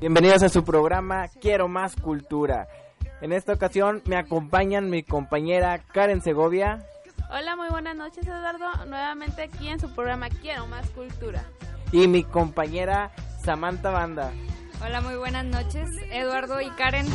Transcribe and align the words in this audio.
Bienvenidos 0.00 0.42
a 0.44 0.48
su 0.48 0.64
programa 0.64 1.28
Quiero 1.40 1.66
Más 1.68 1.96
Cultura. 1.96 2.68
En 3.20 3.32
esta 3.32 3.52
ocasión 3.52 4.02
me 4.06 4.16
acompañan 4.16 4.90
mi 4.90 5.02
compañera 5.02 5.78
Karen 5.92 6.22
Segovia. 6.22 6.86
Hola, 7.30 7.56
muy 7.56 7.68
buenas 7.68 7.96
noches 7.96 8.26
Eduardo. 8.26 8.86
Nuevamente 8.86 9.42
aquí 9.42 9.68
en 9.68 9.80
su 9.80 9.92
programa 9.94 10.28
Quiero 10.28 10.66
Más 10.68 10.88
Cultura. 10.90 11.44
Y 11.90 12.06
mi 12.06 12.22
compañera 12.22 13.10
Samantha 13.44 13.90
Banda. 13.90 14.30
Hola, 14.84 15.00
muy 15.00 15.16
buenas 15.16 15.44
noches 15.44 15.88
Eduardo 16.12 16.60
y 16.60 16.70
Karen. 16.70 17.06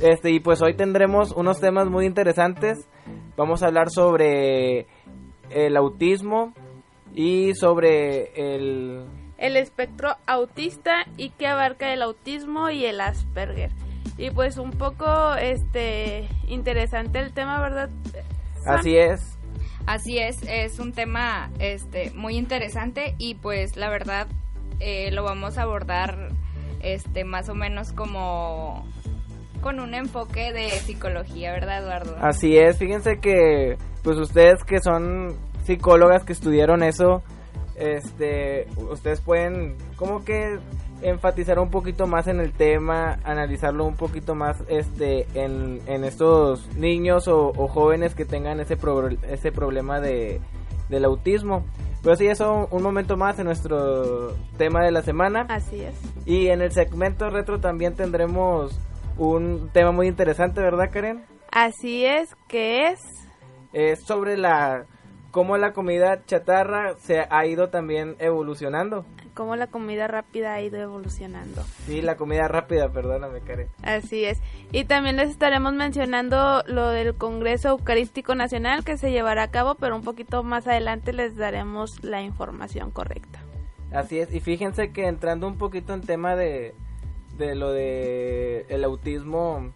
Este, 0.00 0.30
y 0.30 0.38
pues 0.40 0.62
hoy 0.62 0.74
tendremos 0.76 1.32
unos 1.32 1.60
temas 1.60 1.88
muy 1.88 2.06
interesantes. 2.06 2.88
Vamos 3.36 3.62
a 3.62 3.66
hablar 3.66 3.90
sobre 3.90 4.86
el 5.50 5.76
autismo 5.76 6.54
y 7.14 7.54
sobre 7.54 8.32
el 8.34 9.04
el 9.38 9.56
espectro 9.56 10.16
autista 10.26 11.06
y 11.16 11.30
que 11.30 11.46
abarca 11.46 11.92
el 11.92 12.02
autismo 12.02 12.70
y 12.70 12.84
el 12.84 13.00
Asperger. 13.00 13.70
Y 14.18 14.30
pues 14.30 14.56
un 14.56 14.70
poco 14.70 15.34
este 15.34 16.28
interesante 16.48 17.18
el 17.18 17.32
tema, 17.32 17.60
¿verdad? 17.60 17.90
Así 18.66 18.96
es. 18.96 19.36
Así 19.86 20.18
es, 20.18 20.42
es 20.48 20.80
un 20.80 20.92
tema 20.92 21.50
este 21.60 22.10
muy 22.12 22.36
interesante 22.36 23.14
y 23.18 23.34
pues 23.36 23.76
la 23.76 23.88
verdad 23.88 24.26
eh, 24.80 25.10
lo 25.12 25.22
vamos 25.22 25.58
a 25.58 25.62
abordar 25.62 26.30
este 26.80 27.24
más 27.24 27.48
o 27.48 27.54
menos 27.54 27.92
como 27.92 28.84
con 29.60 29.80
un 29.80 29.94
enfoque 29.94 30.52
de 30.52 30.70
psicología, 30.70 31.52
¿verdad, 31.52 31.82
Eduardo? 31.82 32.16
Así 32.20 32.56
es, 32.56 32.78
fíjense 32.78 33.18
que 33.20 33.76
pues 34.02 34.18
ustedes 34.18 34.64
que 34.64 34.80
son 34.80 35.36
psicólogas 35.64 36.24
que 36.24 36.32
estudiaron 36.32 36.82
eso, 36.82 37.22
este, 37.78 38.66
ustedes 38.90 39.20
pueden 39.20 39.76
como 39.96 40.24
que 40.24 40.58
enfatizar 41.02 41.58
un 41.58 41.70
poquito 41.70 42.06
más 42.06 42.26
en 42.26 42.40
el 42.40 42.52
tema, 42.52 43.18
analizarlo 43.24 43.84
un 43.84 43.96
poquito 43.96 44.34
más 44.34 44.62
este 44.68 45.26
en, 45.34 45.80
en 45.86 46.04
estos 46.04 46.74
niños 46.76 47.28
o, 47.28 47.52
jóvenes 47.68 48.14
que 48.14 48.24
tengan 48.24 48.60
ese, 48.60 48.78
ese 49.28 49.52
problema 49.52 50.00
de, 50.00 50.40
del 50.88 51.04
autismo. 51.04 51.64
Pero 52.02 52.16
sí, 52.16 52.26
eso 52.26 52.68
un 52.70 52.82
momento 52.82 53.16
más 53.16 53.38
en 53.38 53.46
nuestro 53.46 54.32
tema 54.56 54.84
de 54.84 54.92
la 54.92 55.02
semana. 55.02 55.46
Así 55.48 55.80
es. 55.80 55.94
Y 56.24 56.48
en 56.48 56.62
el 56.62 56.72
segmento 56.72 57.30
retro 57.30 57.60
también 57.60 57.94
tendremos 57.94 58.78
un 59.18 59.70
tema 59.72 59.92
muy 59.92 60.06
interesante, 60.06 60.60
¿verdad, 60.60 60.90
Karen? 60.92 61.24
Así 61.50 62.04
es, 62.04 62.34
que 62.48 62.88
es... 62.88 63.00
Es 63.72 64.04
sobre 64.04 64.36
la 64.36 64.86
cómo 65.36 65.58
la 65.58 65.74
comida 65.74 66.24
chatarra 66.24 66.94
se 66.96 67.26
ha 67.28 67.44
ido 67.44 67.68
también 67.68 68.16
evolucionando. 68.20 69.04
Cómo 69.34 69.54
la 69.54 69.66
comida 69.66 70.08
rápida 70.08 70.54
ha 70.54 70.62
ido 70.62 70.78
evolucionando. 70.78 71.62
Sí, 71.84 72.00
la 72.00 72.16
comida 72.16 72.48
rápida, 72.48 72.88
perdóname, 72.88 73.42
Karen. 73.42 73.68
Así 73.82 74.24
es. 74.24 74.40
Y 74.72 74.84
también 74.84 75.16
les 75.16 75.28
estaremos 75.28 75.74
mencionando 75.74 76.62
lo 76.66 76.88
del 76.88 77.14
Congreso 77.16 77.68
Eucarístico 77.68 78.34
Nacional 78.34 78.82
que 78.82 78.96
se 78.96 79.10
llevará 79.10 79.42
a 79.42 79.50
cabo, 79.50 79.74
pero 79.74 79.94
un 79.94 80.02
poquito 80.02 80.42
más 80.42 80.66
adelante 80.66 81.12
les 81.12 81.36
daremos 81.36 82.02
la 82.02 82.22
información 82.22 82.90
correcta. 82.90 83.38
Así 83.92 84.18
es. 84.18 84.32
Y 84.32 84.40
fíjense 84.40 84.90
que 84.90 85.06
entrando 85.06 85.46
un 85.46 85.58
poquito 85.58 85.92
en 85.92 86.00
tema 86.00 86.34
de, 86.34 86.74
de 87.36 87.54
lo 87.56 87.72
de 87.72 88.64
el 88.70 88.84
autismo, 88.84 89.70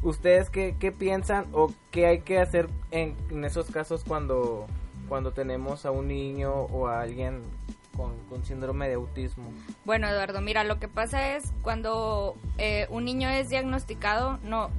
¿ustedes 0.00 0.48
qué, 0.48 0.76
qué 0.78 0.92
piensan 0.92 1.46
o 1.50 1.72
qué 1.90 2.06
hay 2.06 2.20
que 2.20 2.38
hacer 2.38 2.68
en, 2.92 3.16
en 3.30 3.44
esos 3.44 3.68
casos 3.68 4.04
cuando 4.04 4.68
cuando 5.08 5.32
tenemos 5.32 5.86
a 5.86 5.90
un 5.90 6.08
niño 6.08 6.52
o 6.52 6.86
a 6.86 7.00
alguien 7.00 7.42
con, 7.96 8.44
síndrome 8.44 8.88
de 8.88 8.94
autismo? 8.94 9.52
Bueno, 9.84 10.08
Eduardo, 10.08 10.40
mira, 10.40 10.64
lo 10.64 10.78
que 10.78 10.88
pasa 10.88 11.36
es 11.36 11.52
cuando 11.62 12.36
eh, 12.58 12.86
un 12.90 13.04
niño 13.04 13.28
es 13.28 13.48
diagnosticado, 13.48 14.38
no 14.42 14.70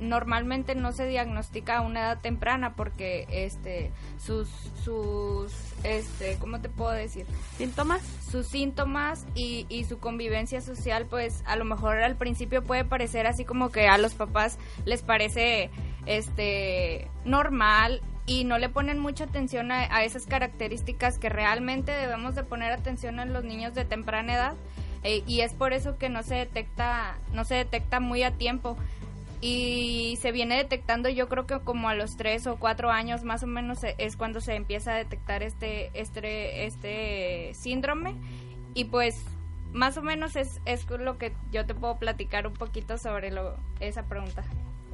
normalmente 0.00 0.74
no 0.74 0.92
se 0.92 1.06
diagnostica 1.06 1.78
a 1.78 1.80
una 1.82 2.00
edad 2.00 2.20
temprana 2.20 2.74
porque 2.74 3.26
este 3.30 3.92
sus 4.18 4.48
sus 4.82 5.52
este 5.84 6.36
cómo 6.40 6.60
te 6.60 6.68
puedo 6.68 6.90
decir 6.90 7.26
síntomas 7.56 8.02
sus 8.28 8.46
síntomas 8.46 9.24
y, 9.34 9.66
y 9.68 9.84
su 9.84 9.98
convivencia 9.98 10.60
social 10.60 11.06
pues 11.06 11.42
a 11.46 11.56
lo 11.56 11.64
mejor 11.64 12.02
al 12.02 12.16
principio 12.16 12.62
puede 12.62 12.84
parecer 12.84 13.26
así 13.26 13.44
como 13.44 13.70
que 13.70 13.86
a 13.86 13.98
los 13.98 14.14
papás 14.14 14.58
les 14.84 15.02
parece 15.02 15.70
este 16.06 17.08
normal 17.24 18.02
y 18.26 18.44
no 18.44 18.58
le 18.58 18.68
ponen 18.68 18.98
mucha 18.98 19.24
atención 19.24 19.72
a, 19.72 20.04
esas 20.04 20.26
características 20.26 21.18
que 21.18 21.28
realmente 21.28 21.92
debemos 21.92 22.34
de 22.34 22.44
poner 22.44 22.72
atención 22.72 23.18
en 23.18 23.32
los 23.32 23.44
niños 23.44 23.74
de 23.74 23.84
temprana 23.84 24.34
edad 24.34 24.54
eh, 25.02 25.22
y 25.26 25.40
es 25.40 25.54
por 25.54 25.72
eso 25.72 25.98
que 25.98 26.08
no 26.08 26.22
se 26.22 26.36
detecta 26.36 27.18
no 27.32 27.44
se 27.44 27.56
detecta 27.56 27.98
muy 27.98 28.22
a 28.22 28.30
tiempo 28.32 28.76
y 29.40 30.18
se 30.20 30.30
viene 30.30 30.56
detectando 30.56 31.08
yo 31.08 31.28
creo 31.28 31.46
que 31.48 31.58
como 31.60 31.88
a 31.88 31.94
los 31.94 32.16
tres 32.16 32.46
o 32.46 32.56
cuatro 32.56 32.90
años 32.90 33.24
más 33.24 33.42
o 33.42 33.48
menos 33.48 33.82
e, 33.82 33.96
es 33.98 34.16
cuando 34.16 34.40
se 34.40 34.54
empieza 34.54 34.92
a 34.92 34.96
detectar 34.96 35.42
este 35.42 35.90
este 35.94 36.66
este 36.66 37.52
síndrome 37.54 38.14
y 38.74 38.84
pues 38.84 39.24
más 39.72 39.96
o 39.96 40.02
menos 40.02 40.36
es, 40.36 40.60
es 40.64 40.88
lo 40.88 41.18
que 41.18 41.32
yo 41.50 41.66
te 41.66 41.74
puedo 41.74 41.96
platicar 41.96 42.46
un 42.46 42.52
poquito 42.52 42.98
sobre 42.98 43.30
lo, 43.30 43.56
esa 43.80 44.04
pregunta. 44.04 44.44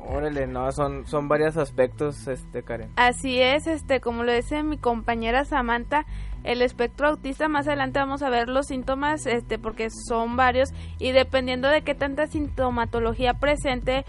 Órale, 0.07 0.47
no, 0.47 0.71
son, 0.73 1.07
son 1.07 1.29
varios 1.29 1.57
aspectos, 1.57 2.27
este, 2.29 2.63
Karen. 2.63 2.91
Así 2.97 3.41
es, 3.41 3.67
este, 3.67 4.01
como 4.01 4.25
lo 4.25 4.33
dice 4.33 4.63
mi 4.63 4.79
compañera 4.79 5.45
Samantha, 5.45 6.07
el 6.45 6.63
espectro 6.63 7.09
autista, 7.09 7.49
más 7.49 7.67
adelante 7.67 7.99
vamos 7.99 8.23
a 8.23 8.31
ver 8.31 8.49
los 8.49 8.67
síntomas, 8.67 9.27
este, 9.27 9.59
porque 9.59 9.89
son 9.91 10.37
varios, 10.37 10.71
y 10.99 11.13
dependiendo 11.13 11.69
de 11.69 11.83
qué 11.83 11.95
tanta 11.95 12.27
sintomatología 12.27 13.35
presente, 13.35 14.05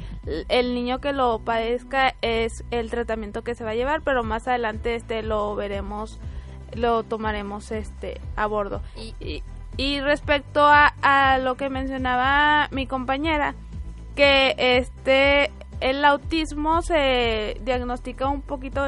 el 0.47 0.73
niño 0.73 0.99
que 0.99 1.11
lo 1.11 1.39
padezca 1.39 2.15
es 2.21 2.63
el 2.71 2.89
tratamiento 2.91 3.41
que 3.41 3.55
se 3.55 3.63
va 3.63 3.71
a 3.71 3.75
llevar, 3.75 4.01
pero 4.03 4.23
más 4.23 4.47
adelante, 4.47 4.95
este, 4.95 5.23
lo 5.23 5.55
veremos, 5.55 6.19
lo 6.73 7.03
tomaremos, 7.03 7.71
este, 7.71 8.21
a 8.35 8.45
bordo. 8.45 8.81
Y, 8.95 9.43
y, 9.75 9.99
respecto 10.01 10.65
a, 10.65 10.93
a 11.01 11.39
lo 11.39 11.55
que 11.55 11.69
mencionaba 11.69 12.67
mi 12.71 12.85
compañera, 12.85 13.55
que 14.15 14.53
este 14.57 15.51
el 15.79 16.03
autismo 16.05 16.81
se 16.81 17.59
diagnostica 17.63 18.27
un 18.27 18.41
poquito 18.41 18.81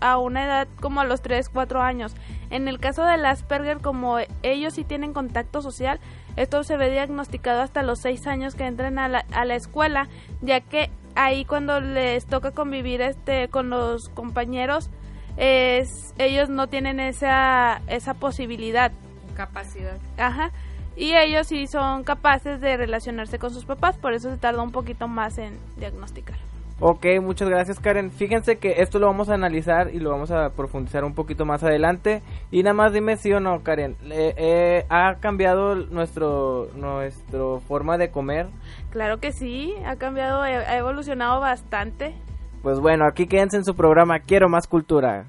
a 0.00 0.18
una 0.18 0.44
edad 0.44 0.68
como 0.80 1.00
a 1.00 1.04
los 1.04 1.22
3, 1.22 1.48
4 1.48 1.80
años. 1.80 2.14
En 2.50 2.68
el 2.68 2.78
caso 2.78 3.04
del 3.04 3.24
Asperger, 3.24 3.78
como 3.78 4.18
ellos 4.42 4.74
sí 4.74 4.84
tienen 4.84 5.12
contacto 5.12 5.62
social, 5.62 6.00
esto 6.36 6.62
se 6.64 6.76
ve 6.76 6.90
diagnosticado 6.90 7.62
hasta 7.62 7.82
los 7.82 8.00
6 8.00 8.26
años 8.26 8.54
que 8.54 8.66
entren 8.66 8.98
a 8.98 9.08
la, 9.08 9.24
a 9.32 9.44
la 9.44 9.54
escuela, 9.54 10.08
ya 10.42 10.60
que 10.60 10.90
ahí 11.14 11.44
cuando 11.44 11.80
les 11.80 12.26
toca 12.26 12.50
convivir 12.50 13.00
este 13.00 13.48
con 13.48 13.70
los 13.70 14.08
compañeros, 14.10 14.90
es, 15.36 16.14
ellos 16.18 16.48
no 16.48 16.68
tienen 16.68 17.00
esa, 17.00 17.80
esa 17.88 18.14
posibilidad 18.14 18.92
capacidad. 19.36 19.98
Ajá. 20.16 20.50
Y 20.96 21.14
ellos 21.14 21.46
sí 21.46 21.66
son 21.66 22.04
capaces 22.04 22.60
de 22.60 22.76
relacionarse 22.76 23.38
con 23.38 23.50
sus 23.50 23.66
papás, 23.66 23.98
por 23.98 24.14
eso 24.14 24.30
se 24.30 24.38
tarda 24.38 24.62
un 24.62 24.72
poquito 24.72 25.08
más 25.08 25.36
en 25.38 25.58
diagnosticar. 25.76 26.36
Ok, 26.78 27.06
muchas 27.22 27.48
gracias 27.48 27.80
Karen. 27.80 28.10
Fíjense 28.10 28.56
que 28.56 28.82
esto 28.82 28.98
lo 28.98 29.06
vamos 29.06 29.30
a 29.30 29.34
analizar 29.34 29.94
y 29.94 29.98
lo 29.98 30.10
vamos 30.10 30.30
a 30.30 30.50
profundizar 30.50 31.04
un 31.04 31.14
poquito 31.14 31.46
más 31.46 31.62
adelante. 31.62 32.22
Y 32.50 32.62
nada 32.62 32.74
más 32.74 32.92
dime 32.92 33.16
sí 33.16 33.32
o 33.32 33.40
no, 33.40 33.62
Karen. 33.62 33.96
Eh, 34.10 34.84
¿Ha 34.90 35.14
cambiado 35.14 35.74
nuestro, 35.74 36.68
nuestro 36.74 37.60
forma 37.60 37.96
de 37.96 38.10
comer? 38.10 38.48
Claro 38.90 39.20
que 39.20 39.32
sí, 39.32 39.74
ha 39.86 39.96
cambiado, 39.96 40.42
ha 40.42 40.76
evolucionado 40.76 41.40
bastante. 41.40 42.14
Pues 42.62 42.78
bueno, 42.78 43.06
aquí 43.06 43.26
quédense 43.26 43.56
en 43.56 43.64
su 43.64 43.74
programa 43.74 44.18
Quiero 44.18 44.50
más 44.50 44.66
cultura. 44.66 45.26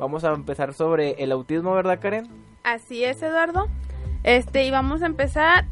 Vamos 0.00 0.24
a 0.24 0.32
empezar 0.32 0.74
sobre 0.74 1.12
el 1.22 1.30
autismo, 1.30 1.74
¿verdad, 1.74 2.00
Karen? 2.00 2.26
Así 2.64 3.04
es, 3.04 3.22
Eduardo. 3.22 3.68
Este, 4.24 4.66
y 4.66 4.72
vamos 4.72 5.02
a 5.02 5.06
empezar 5.06 5.66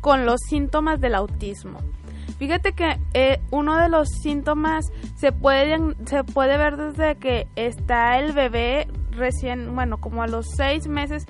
con 0.00 0.24
los 0.24 0.40
síntomas 0.48 0.98
del 1.00 1.14
autismo. 1.14 1.80
Fíjate 2.38 2.72
que 2.72 2.98
eh, 3.14 3.40
uno 3.50 3.76
de 3.76 3.88
los 3.88 4.08
síntomas 4.08 4.92
se 5.16 5.32
puede, 5.32 5.78
se 6.06 6.24
puede 6.24 6.56
ver 6.56 6.76
desde 6.76 7.16
que 7.16 7.46
está 7.56 8.18
el 8.18 8.32
bebé 8.32 8.88
recién, 9.12 9.74
bueno, 9.74 9.98
como 9.98 10.22
a 10.22 10.26
los 10.26 10.46
seis 10.56 10.88
meses, 10.88 11.26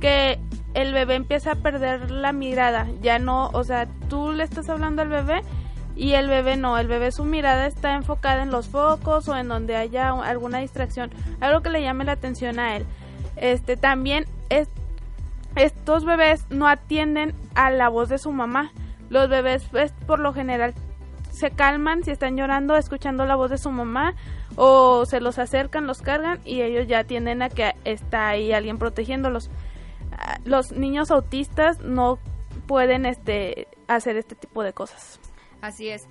que 0.00 0.38
el 0.74 0.92
bebé 0.92 1.14
empieza 1.14 1.52
a 1.52 1.54
perder 1.54 2.10
la 2.10 2.32
mirada. 2.32 2.88
Ya 3.00 3.18
no, 3.18 3.48
o 3.52 3.64
sea, 3.64 3.86
tú 4.08 4.32
le 4.32 4.44
estás 4.44 4.68
hablando 4.68 5.02
al 5.02 5.08
bebé 5.08 5.42
y 5.94 6.12
el 6.12 6.28
bebé 6.28 6.56
no, 6.56 6.78
el 6.78 6.88
bebé 6.88 7.10
su 7.12 7.24
mirada 7.24 7.66
está 7.66 7.94
enfocada 7.94 8.42
en 8.42 8.50
los 8.50 8.68
focos 8.68 9.28
o 9.28 9.36
en 9.36 9.48
donde 9.48 9.76
haya 9.76 10.10
alguna 10.10 10.58
distracción, 10.58 11.10
algo 11.40 11.62
que 11.62 11.70
le 11.70 11.82
llame 11.82 12.04
la 12.04 12.12
atención 12.12 12.58
a 12.58 12.76
él. 12.76 12.84
Este 13.36 13.76
también 13.76 14.26
es, 14.50 14.68
estos 15.54 16.04
bebés 16.04 16.44
no 16.50 16.68
atienden 16.68 17.34
a 17.54 17.70
la 17.70 17.88
voz 17.88 18.08
de 18.08 18.18
su 18.18 18.30
mamá 18.32 18.72
los 19.08 19.28
bebés 19.28 19.66
pues, 19.70 19.92
por 20.06 20.18
lo 20.18 20.32
general 20.32 20.74
se 21.30 21.50
calman 21.50 22.02
si 22.02 22.10
están 22.10 22.36
llorando 22.36 22.76
escuchando 22.76 23.26
la 23.26 23.36
voz 23.36 23.50
de 23.50 23.58
su 23.58 23.70
mamá 23.70 24.14
o 24.56 25.04
se 25.04 25.20
los 25.20 25.38
acercan, 25.38 25.86
los 25.86 26.00
cargan 26.00 26.40
y 26.44 26.62
ellos 26.62 26.86
ya 26.88 27.04
tienden 27.04 27.42
a 27.42 27.50
que 27.50 27.74
está 27.84 28.28
ahí 28.28 28.52
alguien 28.52 28.78
protegiéndolos. 28.78 29.50
Ah, 30.12 30.38
Los 30.44 30.72
niños 30.72 31.10
autistas 31.10 31.80
no 31.80 32.18
pueden 32.66 33.04
este 33.04 33.68
hacer 33.86 34.16
este 34.16 34.34
tipo 34.34 34.62
de 34.62 34.72
cosas. 34.72 35.20
Así 35.60 35.88
es. 35.88 36.06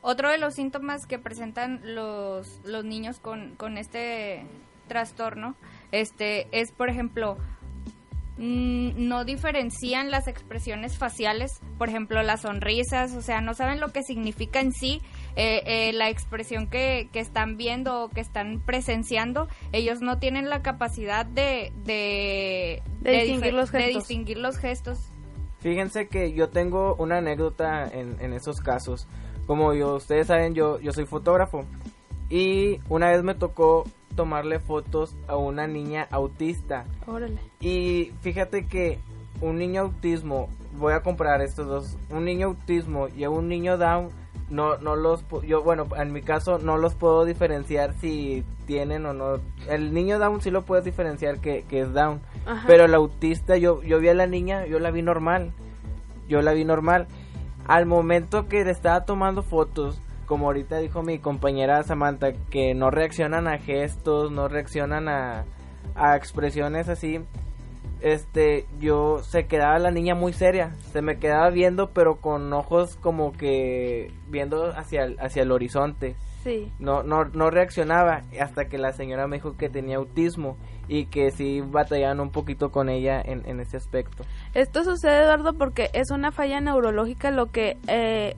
Otro 0.00 0.30
de 0.30 0.38
los 0.38 0.54
síntomas 0.54 1.06
que 1.06 1.18
presentan 1.18 1.80
los, 1.82 2.60
los 2.64 2.84
niños 2.84 3.20
con, 3.20 3.54
con 3.56 3.78
este 3.78 4.44
trastorno 4.88 5.54
este, 5.92 6.48
es, 6.50 6.72
por 6.72 6.88
ejemplo, 6.88 7.36
no 8.38 9.24
diferencian 9.24 10.10
las 10.10 10.26
expresiones 10.26 10.96
faciales, 10.96 11.60
por 11.78 11.88
ejemplo, 11.88 12.22
las 12.22 12.42
sonrisas, 12.42 13.14
o 13.14 13.20
sea, 13.20 13.40
no 13.40 13.54
saben 13.54 13.78
lo 13.80 13.92
que 13.92 14.02
significa 14.02 14.60
en 14.60 14.72
sí 14.72 15.02
eh, 15.36 15.62
eh, 15.66 15.92
la 15.92 16.08
expresión 16.08 16.68
que, 16.68 17.08
que 17.12 17.20
están 17.20 17.56
viendo 17.56 18.04
o 18.04 18.08
que 18.08 18.20
están 18.20 18.60
presenciando. 18.64 19.48
Ellos 19.72 20.00
no 20.00 20.18
tienen 20.18 20.48
la 20.48 20.62
capacidad 20.62 21.26
de, 21.26 21.72
de, 21.84 22.82
De 23.00 23.12
distinguir 23.12 23.52
los 23.52 23.70
de 23.70 23.78
gestos. 23.80 24.02
distinguir 24.02 24.38
los 24.38 24.56
gestos. 24.56 24.98
Fíjense 25.60 26.08
que 26.08 26.32
yo 26.32 26.48
tengo 26.48 26.96
una 26.96 27.18
anécdota 27.18 27.84
en, 27.84 28.16
en 28.20 28.32
esos 28.32 28.60
casos. 28.60 29.06
Como 29.46 29.74
yo, 29.74 29.96
ustedes 29.96 30.28
saben, 30.28 30.54
yo, 30.54 30.80
yo 30.80 30.92
soy 30.92 31.04
fotógrafo. 31.04 31.64
Y 32.30 32.80
una 32.88 33.10
vez 33.10 33.22
me 33.22 33.34
tocó 33.34 33.84
tomarle 34.12 34.60
fotos 34.60 35.16
a 35.28 35.36
una 35.36 35.66
niña 35.66 36.06
autista. 36.10 36.84
Órale. 37.06 37.38
Y 37.60 38.12
fíjate 38.20 38.66
que 38.66 38.98
un 39.40 39.58
niño 39.58 39.82
autismo, 39.82 40.48
voy 40.78 40.92
a 40.92 41.02
comparar 41.02 41.42
estos 41.42 41.66
dos, 41.66 41.96
un 42.10 42.24
niño 42.24 42.48
autismo 42.48 43.08
y 43.08 43.26
un 43.26 43.48
niño 43.48 43.76
down, 43.76 44.10
no, 44.50 44.76
no 44.78 44.96
los, 44.96 45.24
yo, 45.46 45.62
bueno, 45.62 45.86
en 45.96 46.12
mi 46.12 46.22
caso 46.22 46.58
no 46.58 46.76
los 46.76 46.94
puedo 46.94 47.24
diferenciar 47.24 47.94
si 47.94 48.44
tienen 48.66 49.06
o 49.06 49.12
no. 49.12 49.40
El 49.68 49.94
niño 49.94 50.18
down 50.18 50.40
sí 50.40 50.50
lo 50.50 50.62
puedes 50.62 50.84
diferenciar 50.84 51.38
que, 51.38 51.64
que 51.64 51.80
es 51.80 51.92
down. 51.92 52.20
Ajá. 52.46 52.64
Pero 52.66 52.84
el 52.84 52.94
autista, 52.94 53.56
yo, 53.56 53.82
yo 53.82 53.98
vi 53.98 54.08
a 54.08 54.14
la 54.14 54.26
niña, 54.26 54.66
yo 54.66 54.78
la 54.78 54.90
vi 54.90 55.02
normal. 55.02 55.52
Yo 56.28 56.42
la 56.42 56.52
vi 56.52 56.64
normal. 56.64 57.06
Al 57.66 57.86
momento 57.86 58.48
que 58.48 58.64
le 58.64 58.70
estaba 58.70 59.04
tomando 59.04 59.42
fotos, 59.42 60.00
como 60.26 60.46
ahorita 60.46 60.78
dijo 60.78 61.02
mi 61.02 61.18
compañera 61.18 61.82
Samantha, 61.82 62.32
que 62.50 62.74
no 62.74 62.90
reaccionan 62.90 63.48
a 63.48 63.58
gestos, 63.58 64.30
no 64.30 64.48
reaccionan 64.48 65.08
a, 65.08 65.44
a 65.94 66.16
expresiones 66.16 66.88
así. 66.88 67.20
Este, 68.00 68.66
yo 68.80 69.22
se 69.22 69.46
quedaba 69.46 69.78
la 69.78 69.92
niña 69.92 70.16
muy 70.16 70.32
seria, 70.32 70.74
se 70.92 71.02
me 71.02 71.18
quedaba 71.18 71.50
viendo, 71.50 71.90
pero 71.90 72.16
con 72.16 72.52
ojos 72.52 72.96
como 72.96 73.32
que 73.32 74.12
viendo 74.28 74.76
hacia 74.76 75.04
el, 75.04 75.16
hacia 75.20 75.42
el 75.42 75.52
horizonte 75.52 76.16
Sí. 76.42 76.72
no, 76.80 77.04
no, 77.04 77.24
no 77.26 77.50
reaccionaba 77.50 78.22
hasta 78.40 78.64
que 78.64 78.76
la 78.76 78.92
señora 78.92 79.28
me 79.28 79.36
dijo 79.36 79.56
que 79.56 79.68
tenía 79.68 79.98
autismo 79.98 80.56
y 80.88 81.06
que 81.06 81.30
sí 81.30 81.60
batallaban 81.60 82.18
un 82.18 82.30
poquito 82.30 82.72
con 82.72 82.88
ella 82.88 83.22
en, 83.24 83.48
en 83.48 83.60
ese 83.60 83.76
aspecto. 83.76 84.24
Esto 84.52 84.82
sucede, 84.82 85.22
Eduardo, 85.22 85.52
porque 85.56 85.90
es 85.92 86.10
una 86.10 86.32
falla 86.32 86.60
neurológica 86.60 87.30
lo 87.30 87.52
que 87.52 87.76
eh, 87.86 88.36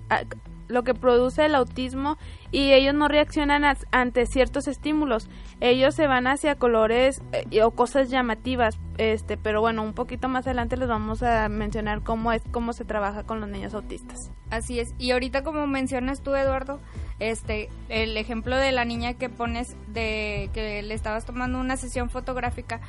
lo 0.74 0.82
que 0.82 0.92
produce 0.92 1.46
el 1.46 1.54
autismo 1.54 2.18
y 2.50 2.72
ellos 2.72 2.94
no 2.94 3.08
reaccionan 3.08 3.64
ante 3.90 4.26
ciertos 4.26 4.68
estímulos. 4.68 5.30
Ellos 5.60 5.94
se 5.94 6.06
van 6.06 6.26
hacia 6.26 6.56
colores 6.56 7.22
eh, 7.32 7.62
o 7.62 7.70
cosas 7.70 8.10
llamativas, 8.10 8.78
este, 8.98 9.36
pero 9.36 9.60
bueno, 9.60 9.82
un 9.82 9.94
poquito 9.94 10.28
más 10.28 10.46
adelante 10.46 10.76
les 10.76 10.88
vamos 10.88 11.22
a 11.22 11.48
mencionar 11.48 12.02
cómo 12.02 12.32
es 12.32 12.42
cómo 12.50 12.72
se 12.72 12.84
trabaja 12.84 13.24
con 13.24 13.40
los 13.40 13.48
niños 13.48 13.72
autistas. 13.74 14.30
Así 14.50 14.78
es. 14.78 14.94
Y 14.98 15.12
ahorita 15.12 15.42
como 15.42 15.66
mencionas 15.66 16.22
tú, 16.22 16.34
Eduardo, 16.34 16.80
este, 17.18 17.70
el 17.88 18.16
ejemplo 18.16 18.56
de 18.56 18.72
la 18.72 18.84
niña 18.84 19.14
que 19.14 19.28
pones 19.28 19.76
de 19.88 20.50
que 20.52 20.82
le 20.82 20.94
estabas 20.94 21.24
tomando 21.24 21.58
una 21.58 21.76
sesión 21.76 22.10
fotográfica, 22.10 22.80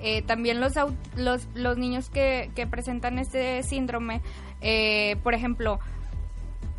eh, 0.00 0.22
también 0.22 0.60
los, 0.60 0.74
los 1.16 1.48
los 1.54 1.78
niños 1.78 2.10
que, 2.10 2.50
que 2.54 2.66
presentan 2.66 3.18
este 3.18 3.62
síndrome, 3.62 4.20
eh, 4.60 5.16
por 5.22 5.34
ejemplo, 5.34 5.80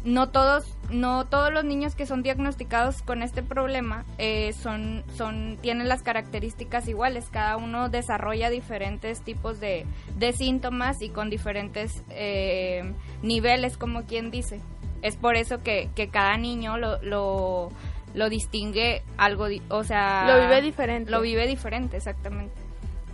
no 0.03 0.29
todos 0.29 0.65
no 0.89 1.25
todos 1.25 1.51
los 1.53 1.63
niños 1.63 1.95
que 1.95 2.05
son 2.05 2.23
diagnosticados 2.23 3.01
con 3.03 3.23
este 3.23 3.41
problema 3.41 4.03
eh, 4.17 4.51
son 4.53 5.03
son 5.15 5.57
tienen 5.61 5.87
las 5.87 6.03
características 6.03 6.87
iguales. 6.89 7.27
Cada 7.31 7.55
uno 7.57 7.87
desarrolla 7.89 8.49
diferentes 8.49 9.21
tipos 9.21 9.59
de, 9.61 9.85
de 10.17 10.33
síntomas 10.33 11.01
y 11.01 11.09
con 11.09 11.29
diferentes 11.29 12.03
eh, 12.09 12.93
niveles 13.21 13.77
como 13.77 14.03
quien 14.03 14.29
dice. 14.29 14.59
Es 15.01 15.15
por 15.15 15.35
eso 15.35 15.63
que, 15.63 15.89
que 15.95 16.09
cada 16.09 16.37
niño 16.37 16.77
lo, 16.77 17.01
lo 17.01 17.69
lo 18.13 18.29
distingue 18.29 19.01
algo 19.17 19.47
o 19.69 19.83
sea 19.83 20.25
Lo 20.27 20.39
vive 20.41 20.61
diferente. 20.61 21.09
lo 21.11 21.21
vive 21.21 21.47
diferente 21.47 21.97
exactamente. 21.97 22.53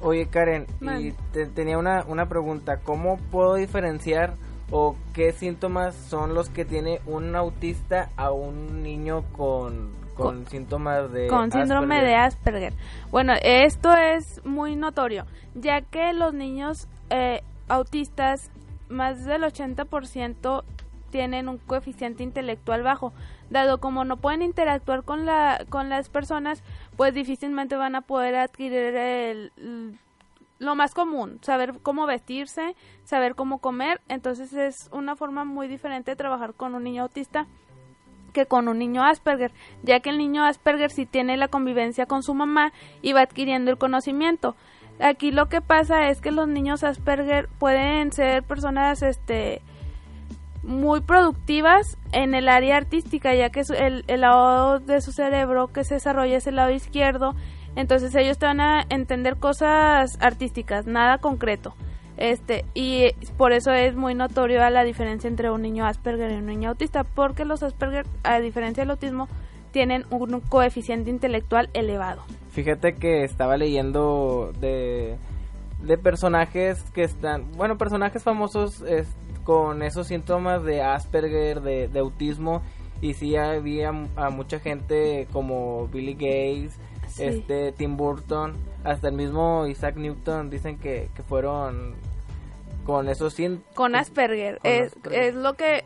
Oye 0.01 0.27
Karen, 0.27 0.65
y 0.99 1.11
te- 1.33 1.45
tenía 1.47 1.77
una, 1.77 2.03
una 2.07 2.27
pregunta, 2.27 2.77
¿cómo 2.77 3.17
puedo 3.31 3.55
diferenciar 3.55 4.33
o 4.71 4.95
qué 5.13 5.31
síntomas 5.31 5.95
son 5.95 6.33
los 6.33 6.49
que 6.49 6.65
tiene 6.65 7.01
un 7.05 7.35
autista 7.35 8.09
a 8.17 8.31
un 8.31 8.83
niño 8.83 9.23
con, 9.31 9.91
con 10.15 10.47
síntomas 10.47 11.11
de... 11.11 11.27
con 11.27 11.51
síndrome 11.51 11.95
Asperger? 11.95 12.07
de 12.07 12.15
Asperger. 12.15 12.73
Bueno, 13.11 13.33
esto 13.41 13.93
es 13.95 14.43
muy 14.45 14.75
notorio, 14.75 15.25
ya 15.55 15.81
que 15.81 16.13
los 16.13 16.33
niños 16.33 16.87
eh, 17.09 17.41
autistas, 17.67 18.51
más 18.89 19.23
del 19.25 19.43
80% 19.43 20.63
tienen 21.09 21.49
un 21.49 21.57
coeficiente 21.57 22.23
intelectual 22.23 22.83
bajo, 22.83 23.13
dado 23.49 23.79
como 23.79 24.05
no 24.05 24.17
pueden 24.17 24.41
interactuar 24.41 25.03
con 25.03 25.25
la 25.25 25.65
con 25.69 25.89
las 25.89 26.09
personas, 26.09 26.63
pues 26.95 27.13
difícilmente 27.13 27.75
van 27.75 27.95
a 27.95 28.01
poder 28.01 28.35
adquirir 28.35 28.95
el, 28.95 29.51
lo 30.59 30.75
más 30.75 30.93
común, 30.93 31.39
saber 31.41 31.79
cómo 31.81 32.05
vestirse, 32.05 32.75
saber 33.05 33.35
cómo 33.35 33.59
comer, 33.59 34.01
entonces 34.09 34.53
es 34.53 34.89
una 34.91 35.15
forma 35.15 35.45
muy 35.45 35.67
diferente 35.67 36.11
de 36.11 36.15
trabajar 36.17 36.53
con 36.53 36.75
un 36.75 36.83
niño 36.83 37.03
autista 37.03 37.47
que 38.33 38.45
con 38.45 38.67
un 38.67 38.77
niño 38.77 39.03
Asperger, 39.03 39.51
ya 39.83 40.01
que 40.01 40.11
el 40.11 40.17
niño 40.17 40.45
Asperger 40.45 40.91
sí 40.91 41.05
tiene 41.05 41.37
la 41.37 41.47
convivencia 41.47 42.05
con 42.05 42.21
su 42.23 42.33
mamá 42.33 42.73
y 43.01 43.13
va 43.13 43.21
adquiriendo 43.21 43.71
el 43.71 43.77
conocimiento. 43.77 44.55
Aquí 44.99 45.31
lo 45.31 45.47
que 45.47 45.61
pasa 45.61 46.09
es 46.09 46.21
que 46.21 46.31
los 46.31 46.47
niños 46.47 46.83
Asperger 46.83 47.47
pueden 47.57 48.11
ser 48.11 48.43
personas 48.43 49.01
este 49.01 49.61
muy 50.61 50.99
productivas 50.99 51.97
en 52.11 52.35
el 52.35 52.49
área 52.49 52.75
artística, 52.75 53.33
ya 53.33 53.49
que 53.49 53.61
el, 53.61 54.03
el 54.07 54.21
lado 54.21 54.79
de 54.79 54.99
su 55.01 55.13
cerebro 55.13 55.69
que 55.69 55.85
se 55.85 55.95
desarrolla 55.95 56.35
es 56.35 56.47
el 56.47 56.57
lado 56.57 56.71
izquierdo, 56.71 57.33
entonces 57.79 58.13
ellos 58.15 58.37
te 58.37 58.45
van 58.45 58.59
a 58.59 58.83
entender 58.89 59.37
cosas 59.37 60.17
artísticas, 60.19 60.85
nada 60.85 61.17
concreto. 61.17 61.75
Este, 62.17 62.65
y 62.73 63.13
por 63.37 63.53
eso 63.53 63.71
es 63.71 63.95
muy 63.95 64.15
notorio 64.15 64.69
la 64.69 64.83
diferencia 64.83 65.29
entre 65.29 65.49
un 65.49 65.61
niño 65.61 65.85
Asperger 65.85 66.31
y 66.31 66.35
un 66.35 66.47
niño 66.47 66.71
autista, 66.71 67.05
porque 67.05 67.45
los 67.45 67.63
Asperger, 67.63 68.05
a 68.23 68.41
diferencia 68.41 68.83
del 68.83 68.91
autismo, 68.91 69.29
tienen 69.71 70.03
un 70.09 70.41
coeficiente 70.41 71.09
intelectual 71.09 71.69
elevado. 71.73 72.23
Fíjate 72.49 72.95
que 72.95 73.23
estaba 73.23 73.55
leyendo 73.55 74.51
de, 74.59 75.17
personajes 76.03 76.83
que 76.91 77.03
están, 77.03 77.49
bueno, 77.53 77.77
personajes 77.77 78.23
famosos 78.23 78.83
con 79.45 79.83
esos 79.83 80.07
síntomas 80.07 80.65
de 80.65 80.81
Asperger, 80.81 81.61
de, 81.61 81.87
de 81.87 81.99
autismo, 81.99 82.61
y 83.01 83.13
sí 83.13 83.37
había 83.37 83.91
a 84.17 84.29
mucha 84.29 84.59
gente 84.59 85.29
como 85.31 85.87
Billy 85.87 86.15
Gates, 86.15 86.77
Sí. 87.19 87.25
este 87.25 87.71
Tim 87.71 87.97
Burton, 87.97 88.53
hasta 88.83 89.09
el 89.09 89.15
mismo 89.15 89.67
Isaac 89.67 89.95
Newton 89.95 90.49
dicen 90.49 90.77
que, 90.77 91.09
que 91.15 91.23
fueron 91.23 91.95
con 92.85 93.09
esos 93.09 93.33
síntomas. 93.33 93.75
Con 93.75 93.95
Asperger. 93.95 94.59
Con 94.59 94.71
es, 94.71 94.87
Asperger. 94.87 95.23
es 95.23 95.35
lo 95.35 95.53
que 95.53 95.83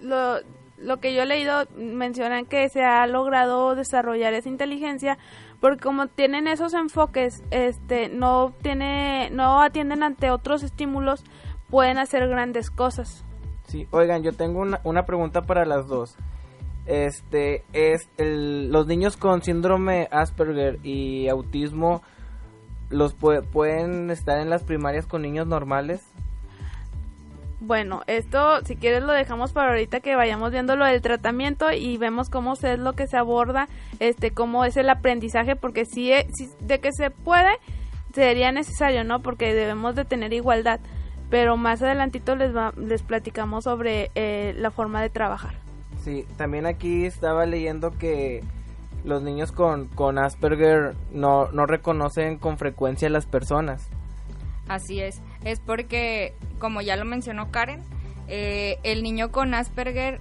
lo, 0.00 0.36
lo 0.78 0.98
que 0.98 1.14
yo 1.14 1.22
he 1.22 1.26
leído 1.26 1.66
mencionan 1.76 2.46
que 2.46 2.68
se 2.68 2.84
ha 2.84 3.06
logrado 3.06 3.74
desarrollar 3.74 4.34
esa 4.34 4.48
inteligencia 4.48 5.18
porque 5.64 5.82
como 5.82 6.08
tienen 6.08 6.46
esos 6.46 6.74
enfoques, 6.74 7.42
este 7.50 8.10
no 8.10 8.52
tiene 8.60 9.30
no 9.30 9.62
atienden 9.62 10.02
ante 10.02 10.30
otros 10.30 10.62
estímulos, 10.62 11.24
pueden 11.70 11.96
hacer 11.96 12.28
grandes 12.28 12.70
cosas. 12.70 13.24
Sí, 13.66 13.88
oigan, 13.90 14.22
yo 14.22 14.34
tengo 14.34 14.60
una, 14.60 14.80
una 14.84 15.06
pregunta 15.06 15.40
para 15.40 15.64
las 15.64 15.86
dos. 15.86 16.16
Este, 16.86 17.64
es 17.72 18.08
el, 18.18 18.70
los 18.70 18.86
niños 18.86 19.16
con 19.16 19.42
síndrome 19.42 20.08
Asperger 20.10 20.78
y 20.84 21.28
autismo, 21.28 22.02
los 22.90 23.18
pue- 23.18 23.42
pueden 23.42 24.10
estar 24.10 24.38
en 24.38 24.50
las 24.50 24.62
primarias 24.62 25.06
con 25.06 25.22
niños 25.22 25.46
normales. 25.46 26.02
Bueno, 27.60 28.02
esto 28.06 28.62
si 28.66 28.76
quieres 28.76 29.02
lo 29.02 29.12
dejamos 29.14 29.52
para 29.54 29.70
ahorita 29.70 30.00
que 30.00 30.16
vayamos 30.16 30.50
viendo 30.50 30.76
lo 30.76 30.84
del 30.84 31.00
tratamiento 31.00 31.72
y 31.72 31.96
vemos 31.96 32.28
cómo 32.28 32.52
es 32.52 32.78
lo 32.78 32.92
que 32.92 33.06
se 33.06 33.16
aborda, 33.16 33.68
este 34.00 34.32
cómo 34.32 34.66
es 34.66 34.76
el 34.76 34.90
aprendizaje 34.90 35.56
porque 35.56 35.86
si, 35.86 36.12
e- 36.12 36.26
si 36.34 36.50
de 36.60 36.80
que 36.80 36.90
se 36.92 37.10
puede 37.10 37.52
sería 38.12 38.52
necesario, 38.52 39.02
¿no? 39.04 39.22
Porque 39.22 39.54
debemos 39.54 39.94
de 39.94 40.04
tener 40.04 40.34
igualdad, 40.34 40.78
pero 41.30 41.56
más 41.56 41.80
adelantito 41.82 42.36
les 42.36 42.54
va- 42.54 42.74
les 42.76 43.02
platicamos 43.02 43.64
sobre 43.64 44.10
eh, 44.14 44.54
la 44.58 44.70
forma 44.70 45.00
de 45.00 45.08
trabajar. 45.08 45.54
Sí, 46.04 46.26
también 46.36 46.66
aquí 46.66 47.06
estaba 47.06 47.46
leyendo 47.46 47.90
que 47.90 48.42
los 49.04 49.22
niños 49.22 49.52
con, 49.52 49.86
con 49.88 50.18
Asperger 50.18 50.94
no, 51.12 51.50
no 51.52 51.64
reconocen 51.64 52.36
con 52.36 52.58
frecuencia 52.58 53.08
a 53.08 53.10
las 53.10 53.24
personas. 53.24 53.88
Así 54.68 55.00
es, 55.00 55.22
es 55.44 55.60
porque, 55.60 56.34
como 56.58 56.82
ya 56.82 56.96
lo 56.96 57.06
mencionó 57.06 57.50
Karen, 57.50 57.82
eh, 58.28 58.78
el 58.82 59.02
niño 59.02 59.30
con 59.30 59.54
Asperger 59.54 60.20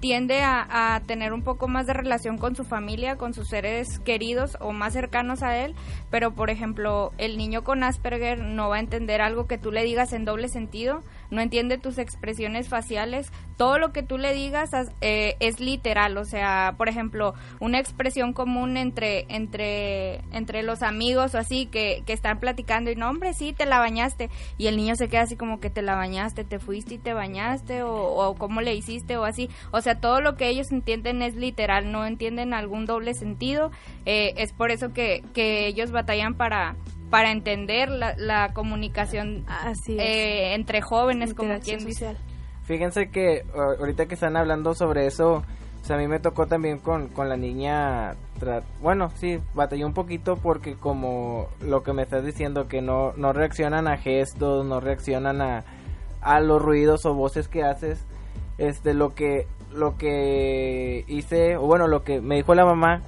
tiende 0.00 0.42
a, 0.42 0.94
a, 0.94 1.00
tener 1.00 1.32
un 1.32 1.42
poco 1.42 1.68
más 1.68 1.86
de 1.86 1.94
relación 1.94 2.36
con 2.36 2.54
su 2.54 2.64
familia, 2.64 3.16
con 3.16 3.32
sus 3.34 3.48
seres 3.48 3.98
queridos 4.00 4.56
o 4.60 4.72
más 4.72 4.94
cercanos 4.94 5.42
a 5.42 5.58
él, 5.58 5.74
pero 6.10 6.32
por 6.32 6.50
ejemplo, 6.50 7.12
el 7.18 7.36
niño 7.36 7.64
con 7.64 7.82
Asperger 7.82 8.38
no 8.38 8.70
va 8.70 8.76
a 8.76 8.80
entender 8.80 9.20
algo 9.20 9.46
que 9.46 9.58
tú 9.58 9.72
le 9.72 9.84
digas 9.84 10.12
en 10.12 10.24
doble 10.24 10.48
sentido, 10.48 11.02
no 11.30 11.40
entiende 11.40 11.78
tus 11.78 11.98
expresiones 11.98 12.68
faciales, 12.68 13.30
todo 13.56 13.78
lo 13.78 13.92
que 13.92 14.02
tú 14.02 14.16
le 14.16 14.32
digas 14.32 14.70
eh, 15.00 15.36
es 15.40 15.60
literal, 15.60 16.16
o 16.16 16.24
sea, 16.24 16.74
por 16.78 16.88
ejemplo, 16.88 17.34
una 17.58 17.78
expresión 17.78 18.32
común 18.32 18.76
entre 18.76 19.26
entre 19.28 20.22
entre 20.32 20.62
los 20.62 20.82
amigos 20.82 21.34
o 21.34 21.38
así 21.38 21.66
que, 21.66 22.02
que 22.06 22.12
están 22.12 22.40
platicando 22.40 22.90
y 22.90 22.96
no, 22.96 23.10
hombre, 23.10 23.34
sí, 23.34 23.52
te 23.52 23.66
la 23.66 23.78
bañaste 23.78 24.30
y 24.56 24.68
el 24.68 24.76
niño 24.76 24.96
se 24.96 25.08
queda 25.08 25.22
así 25.22 25.36
como 25.36 25.60
que 25.60 25.68
te 25.68 25.82
la 25.82 25.94
bañaste, 25.94 26.44
te 26.44 26.58
fuiste 26.58 26.94
y 26.94 26.98
te 26.98 27.12
bañaste 27.12 27.82
o, 27.82 27.94
o 27.94 28.34
cómo 28.34 28.60
le 28.62 28.74
hiciste 28.74 29.16
o 29.16 29.24
así, 29.24 29.50
o 29.72 29.80
sea, 29.80 30.00
todo 30.00 30.20
lo 30.20 30.36
que 30.36 30.48
ellos 30.48 30.72
entienden 30.72 31.20
es 31.22 31.36
literal, 31.36 31.92
no 31.92 32.06
entienden 32.06 32.54
algún 32.54 32.86
doble 32.86 33.14
sentido, 33.14 33.70
eh, 34.06 34.32
es 34.36 34.52
por 34.52 34.70
eso 34.70 34.92
que, 34.92 35.22
que 35.34 35.66
ellos 35.66 35.90
batallan 35.90 36.34
para 36.34 36.76
para 37.10 37.30
entender 37.32 37.90
la, 37.90 38.14
la 38.16 38.52
comunicación 38.52 39.44
Así 39.48 39.96
eh, 39.98 40.54
entre 40.54 40.80
jóvenes, 40.80 41.34
como 41.34 41.58
quien 41.60 41.80
dice. 41.84 42.06
social. 42.06 42.16
Fíjense 42.64 43.10
que 43.10 43.44
ahorita 43.78 44.06
que 44.06 44.14
están 44.14 44.36
hablando 44.36 44.74
sobre 44.74 45.06
eso, 45.06 45.42
o 45.82 45.84
sea, 45.84 45.96
a 45.96 45.98
mí 45.98 46.06
me 46.06 46.20
tocó 46.20 46.46
también 46.46 46.78
con, 46.78 47.08
con 47.08 47.28
la 47.28 47.36
niña, 47.36 48.12
tra- 48.38 48.62
bueno, 48.80 49.10
sí, 49.16 49.40
batallé 49.54 49.84
un 49.84 49.94
poquito 49.94 50.36
porque 50.36 50.74
como 50.76 51.48
lo 51.60 51.82
que 51.82 51.92
me 51.92 52.02
estás 52.02 52.24
diciendo, 52.24 52.68
que 52.68 52.80
no, 52.80 53.12
no 53.16 53.32
reaccionan 53.32 53.88
a 53.88 53.96
gestos, 53.96 54.64
no 54.64 54.78
reaccionan 54.78 55.40
a, 55.42 55.64
a 56.20 56.40
los 56.40 56.62
ruidos 56.62 57.04
o 57.06 57.14
voces 57.14 57.48
que 57.48 57.64
haces, 57.64 58.06
este, 58.58 58.94
lo 58.94 59.14
que, 59.14 59.46
lo 59.72 59.96
que 59.96 61.04
hice, 61.08 61.56
o 61.56 61.62
bueno, 61.62 61.88
lo 61.88 62.04
que 62.04 62.20
me 62.20 62.36
dijo 62.36 62.54
la 62.54 62.64
mamá, 62.66 63.02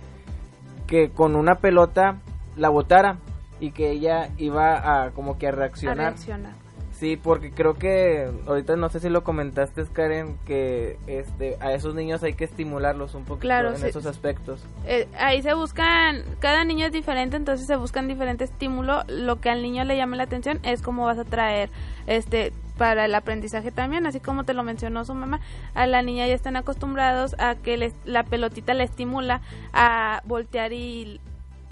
que 0.89 1.11
con 1.11 1.37
una 1.37 1.57
pelota 1.57 2.17
la 2.57 2.69
botara 2.69 3.19
y 3.63 3.71
que 3.71 3.91
ella 3.93 4.29
iba 4.39 5.05
a 5.05 5.11
como 5.13 5.39
que 5.39 5.47
a 5.47 5.51
A 5.51 5.53
reaccionar. 5.53 5.97
reaccionar. 5.99 6.53
Sí, 6.93 7.17
porque 7.17 7.51
creo 7.51 7.75
que 7.75 8.31
ahorita 8.47 8.77
no 8.77 8.89
sé 8.89 9.01
si 9.01 9.09
lo 9.09 9.25
comentaste, 9.25 9.85
Karen, 9.93 10.37
que 10.47 10.99
este 11.09 11.57
a 11.61 11.73
esos 11.73 11.95
niños 11.97 12.23
hay 12.23 12.35
que 12.35 12.45
estimularlos 12.45 13.15
un 13.17 13.25
poquito 13.25 13.41
Claro, 13.41 13.71
en 13.71 13.79
sí. 13.79 13.87
esos 13.89 14.07
aspectos. 14.07 14.63
Eh, 14.87 15.09
ahí 15.19 15.43
se 15.43 15.53
buscan, 15.55 16.23
cada 16.39 16.65
niño 16.65 16.87
es 16.87 16.93
diferente, 16.93 17.37
entonces 17.37 17.67
se 17.67 17.75
buscan 17.75 18.07
diferentes 18.07 18.51
estímulos. 18.51 19.05
Lo 19.09 19.41
que 19.41 19.51
al 19.51 19.63
niño 19.63 19.83
le 19.85 19.97
llame 19.97 20.17
la 20.17 20.25
atención 20.25 20.61
es 20.63 20.81
cómo 20.81 21.07
vas 21.07 21.19
a 21.19 21.25
traer 21.25 21.71
este 22.07 22.53
para 22.79 23.05
el 23.07 23.15
aprendizaje 23.17 23.71
también, 23.73 24.07
así 24.07 24.21
como 24.21 24.45
te 24.45 24.55
lo 24.55 24.63
mencionó 24.63 25.05
su 25.05 25.15
mamá, 25.15 25.41
a 25.75 25.87
la 25.87 26.03
niña 26.03 26.27
ya 26.29 26.35
están 26.35 26.57
acostumbrados 26.57 27.35
a 27.39 27.55
que 27.57 27.77
les- 27.77 27.95
la 28.05 28.23
pelotita 28.23 28.75
le 28.75 28.85
estimula 28.85 29.41
a 29.73 30.23
voltear 30.25 30.73
y, 30.73 31.21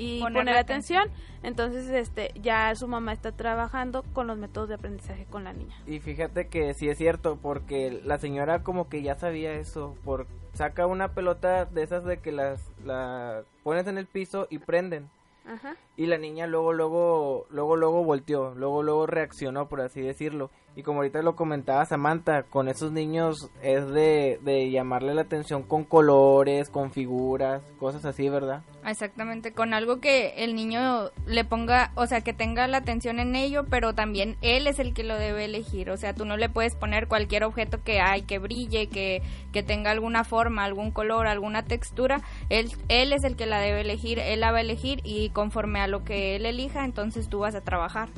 y 0.01 0.21
Poner 0.21 0.57
atención. 0.57 1.11
Entonces, 1.43 1.89
este, 1.91 2.33
ya 2.41 2.75
su 2.75 2.89
mamá 2.89 3.13
está 3.13 3.33
trabajando 3.33 4.03
con 4.15 4.27
los 4.27 4.39
métodos 4.39 4.71
de 4.71 4.77
aprendizaje 4.77 5.27
con 5.27 5.45
la 5.45 5.53
niña. 5.53 5.77
Y 5.87 6.01
fíjate 6.01 6.49
que 6.49 6.73
sí 6.73 6.89
es 6.89 6.97
cierto, 6.97 7.39
porque 7.41 8.01
la 8.05 8.17
señora 8.17 8.63
como 8.63 8.89
que 8.89 9.03
ya 9.03 9.15
sabía 9.17 9.53
eso, 9.53 9.97
por 10.03 10.27
saca 10.55 10.87
una 10.87 11.13
pelota 11.13 11.67
de 11.67 11.83
esas 11.83 12.05
de 12.05 12.19
que 12.19 12.33
las 12.33 12.63
la 12.85 13.43
pones 13.63 13.87
en 13.87 13.99
el 13.99 14.07
piso 14.07 14.47
y 14.49 14.59
prenden. 14.59 15.11
Ajá. 15.47 15.77
Y 15.97 16.07
la 16.07 16.17
niña 16.17 16.47
luego, 16.47 16.73
luego, 16.73 17.47
luego, 17.51 17.77
luego 17.77 18.05
volteó, 18.05 18.55
luego, 18.55 18.83
luego 18.83 19.07
reaccionó, 19.07 19.69
por 19.69 19.83
así 19.83 20.01
decirlo. 20.01 20.51
Y 20.77 20.83
como 20.83 20.99
ahorita 20.99 21.21
lo 21.23 21.35
comentaba 21.35 21.85
Samantha, 21.85 22.45
con 22.45 22.69
esos 22.69 22.93
niños 22.93 23.51
es 23.61 23.87
de, 23.89 24.39
de 24.43 24.71
llamarle 24.71 25.15
la 25.15 25.23
atención 25.23 25.63
con 25.65 25.85
colores, 25.85 26.71
con 26.71 26.93
figuras, 26.93 27.63
cosas 27.79 28.05
así, 28.05 28.29
¿verdad? 28.29 28.63
Exactamente, 28.87 29.53
con 29.53 29.75
algo 29.75 30.01
que 30.01 30.45
el 30.45 30.55
niño 30.55 31.11
le 31.27 31.45
ponga, 31.45 31.93
o 31.97 32.07
sea, 32.07 32.21
que 32.23 32.33
tenga 32.33 32.67
la 32.69 32.79
atención 32.79 33.19
en 33.19 33.35
ello, 33.35 33.65
pero 33.69 33.95
también 33.95 34.37
él 34.43 34.67
es 34.69 34.79
el 34.79 34.95
que 34.95 35.03
lo 35.03 35.19
debe 35.19 35.45
elegir, 35.45 35.91
o 35.91 35.97
sea, 35.97 36.15
tú 36.15 36.25
no 36.25 36.37
le 36.37 36.49
puedes 36.49 36.77
poner 36.77 37.09
cualquier 37.09 37.45
objeto 37.45 37.83
que 37.83 38.01
hay, 38.01 38.23
que 38.23 38.39
brille, 38.39 38.89
que, 38.89 39.23
que 39.53 39.63
tenga 39.63 39.91
alguna 39.91 40.25
forma, 40.25 40.65
algún 40.65 40.93
color, 40.93 41.27
alguna 41.27 41.65
textura, 41.65 42.23
él, 42.49 42.71
él 42.89 43.13
es 43.13 43.25
el 43.25 43.37
que 43.37 43.47
la 43.47 43.61
debe 43.61 43.83
elegir, 43.83 44.19
él 44.19 44.41
la 44.41 44.53
va 44.53 44.59
a 44.59 44.63
elegir 44.63 45.01
y 45.05 45.31
conforme 45.31 45.81
a 45.81 45.89
lo 45.89 46.05
que 46.05 46.37
él 46.37 46.47
elija, 46.47 46.85
entonces 46.85 47.29
tú 47.29 47.41
vas 47.41 47.55
a 47.57 47.61
trabajar. 47.61 48.09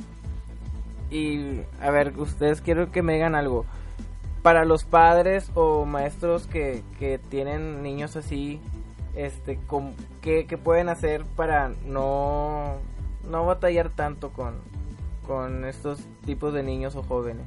Y 1.13 1.61
a 1.79 1.91
ver, 1.91 2.17
ustedes 2.17 2.59
quiero 2.61 2.91
que 2.91 3.03
me 3.03 3.13
digan 3.13 3.35
algo. 3.35 3.65
Para 4.41 4.65
los 4.65 4.83
padres 4.83 5.51
o 5.53 5.85
maestros 5.85 6.47
que, 6.47 6.83
que 6.97 7.19
tienen 7.19 7.83
niños 7.83 8.15
así, 8.15 8.59
este, 9.15 9.59
com- 9.67 9.93
¿qué, 10.21 10.47
qué 10.47 10.57
pueden 10.57 10.89
hacer 10.89 11.23
para 11.35 11.69
no, 11.85 12.77
no 13.29 13.45
batallar 13.45 13.89
tanto 13.91 14.31
con, 14.31 14.55
con 15.27 15.65
estos 15.65 15.99
tipos 16.25 16.51
de 16.51 16.63
niños 16.63 16.95
o 16.95 17.03
jóvenes? 17.03 17.45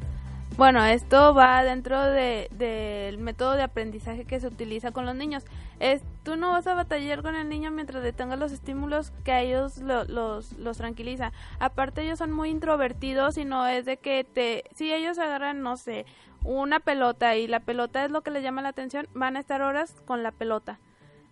Bueno, 0.55 0.83
esto 0.87 1.35
va 1.35 1.63
dentro 1.65 2.01
de- 2.03 2.49
del 2.51 3.19
método 3.19 3.53
de 3.53 3.63
aprendizaje 3.63 4.25
que 4.25 4.41
se 4.41 4.47
utiliza 4.47 4.91
con 4.91 5.05
los 5.05 5.15
niños. 5.15 5.45
Es, 5.81 6.03
tú 6.23 6.37
no 6.37 6.53
vas 6.53 6.67
a 6.67 6.75
batallar 6.75 7.23
con 7.23 7.35
el 7.37 7.51
niño 7.51 7.71
mientras 7.71 8.03
detengas 8.03 8.39
los 8.39 8.53
estímulos 8.53 9.13
que 9.23 9.33
a 9.33 9.43
ellos 9.43 9.77
lo- 9.79 10.05
los, 10.05 10.53
los 10.53 10.79
tranquiliza. 10.79 11.33
Aparte 11.59 12.03
ellos 12.03 12.19
son 12.19 12.33
muy 12.33 12.49
introvertidos 12.49 13.37
y 13.37 13.45
no 13.45 13.67
es 13.67 13.85
de 13.85 13.99
que 13.99 14.25
te... 14.25 14.65
Si 14.75 14.95
ellos 14.95 15.19
agarran, 15.19 15.61
no 15.61 15.77
sé, 15.77 16.07
una 16.43 16.81
pelota 16.81 17.37
y 17.37 17.49
la 17.49 17.61
pelota 17.61 18.03
es 18.07 18.11
lo 18.11 18.23
que 18.23 18.31
les 18.31 18.43
llama 18.43 18.63
la 18.63 18.71
atención, 18.71 19.09
van 19.13 19.37
a 19.37 19.41
estar 19.41 19.61
horas 19.61 19.95
con 20.07 20.23
la 20.23 20.33
pelota. 20.33 20.79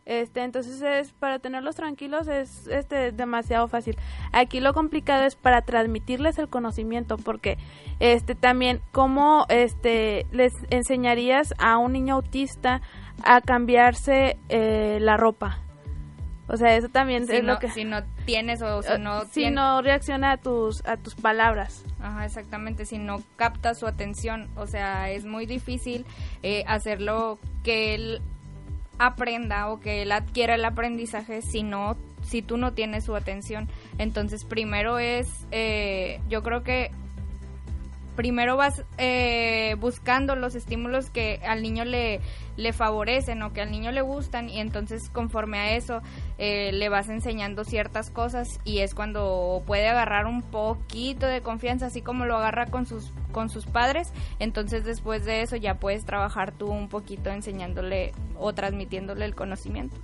Este, 0.06 0.42
entonces 0.42 0.82
es 0.82 1.12
para 1.12 1.38
tenerlos 1.38 1.76
tranquilos 1.76 2.28
es 2.28 2.66
este 2.66 3.10
demasiado 3.10 3.68
fácil. 3.68 3.96
Aquí 4.32 4.60
lo 4.60 4.74
complicado 4.74 5.24
es 5.24 5.34
para 5.34 5.62
transmitirles 5.62 6.38
el 6.38 6.48
conocimiento 6.48 7.16
porque 7.16 7.56
este 8.00 8.34
también 8.34 8.82
cómo 8.92 9.46
este 9.48 10.26
les 10.30 10.52
enseñarías 10.70 11.54
a 11.58 11.78
un 11.78 11.92
niño 11.92 12.16
autista 12.16 12.82
a 13.24 13.40
cambiarse 13.40 14.36
eh, 14.50 14.98
la 15.00 15.16
ropa. 15.16 15.60
O 16.46 16.58
sea, 16.58 16.76
eso 16.76 16.90
también 16.90 17.26
Si 17.26 17.36
es 17.36 17.42
no, 17.42 17.54
lo 17.54 17.58
que 17.58 17.70
si 17.70 17.84
no 17.84 18.02
tienes 18.26 18.60
o 18.60 18.82
si 18.82 18.88
no, 19.00 19.24
si 19.24 19.44
tien- 19.44 19.54
no 19.54 19.80
reacciona 19.80 20.32
a 20.32 20.36
tus 20.36 20.84
a 20.84 20.98
tus 20.98 21.14
palabras. 21.14 21.82
Ajá, 22.00 22.26
exactamente, 22.26 22.84
si 22.84 22.98
no 22.98 23.22
capta 23.36 23.72
su 23.74 23.86
atención, 23.86 24.50
o 24.54 24.66
sea, 24.66 25.08
es 25.08 25.24
muy 25.24 25.46
difícil 25.46 26.04
eh, 26.42 26.62
hacerlo 26.66 27.38
que 27.62 27.94
él 27.94 28.20
aprenda 28.98 29.68
o 29.68 29.80
que 29.80 30.02
él 30.02 30.12
adquiera 30.12 30.54
el 30.54 30.64
aprendizaje 30.64 31.42
si 31.42 31.62
no, 31.62 31.96
si 32.22 32.42
tú 32.42 32.56
no 32.56 32.72
tienes 32.72 33.04
su 33.04 33.14
atención. 33.16 33.68
Entonces, 33.98 34.44
primero 34.44 34.98
es, 34.98 35.46
eh, 35.50 36.20
yo 36.28 36.42
creo 36.42 36.62
que 36.62 36.90
primero 38.14 38.56
vas 38.56 38.84
eh, 38.98 39.76
buscando 39.78 40.36
los 40.36 40.54
estímulos 40.54 41.10
que 41.10 41.40
al 41.44 41.62
niño 41.62 41.84
le, 41.84 42.20
favorecen 42.72 43.42
o 43.42 43.52
que 43.52 43.60
al 43.60 43.70
niño 43.70 43.90
le 43.92 44.02
gustan 44.02 44.48
y 44.48 44.60
entonces 44.60 45.10
conforme 45.10 45.58
a 45.58 45.76
eso 45.76 46.00
eh, 46.38 46.72
le 46.72 46.88
vas 46.88 47.08
enseñando 47.08 47.64
ciertas 47.64 48.10
cosas 48.10 48.60
y 48.64 48.78
es 48.78 48.94
cuando 48.94 49.62
puede 49.66 49.88
agarrar 49.88 50.26
un 50.26 50.42
poquito 50.42 51.26
de 51.26 51.40
confianza 51.40 51.86
así 51.86 52.02
como 52.02 52.24
lo 52.24 52.36
agarra 52.36 52.66
con 52.66 52.86
sus 52.86 53.12
con 53.32 53.50
sus 53.50 53.66
padres. 53.66 54.12
Entonces 54.38 54.84
después 54.84 55.24
de 55.24 55.42
eso 55.42 55.56
ya 55.56 55.74
puedes 55.74 56.04
trabajar 56.04 56.52
tú 56.52 56.68
un 56.68 56.88
poquito 56.88 57.30
enseñándole 57.30 58.12
o 58.38 58.54
transmitiéndole 58.54 59.24
el 59.24 59.34
conocimiento. 59.34 59.96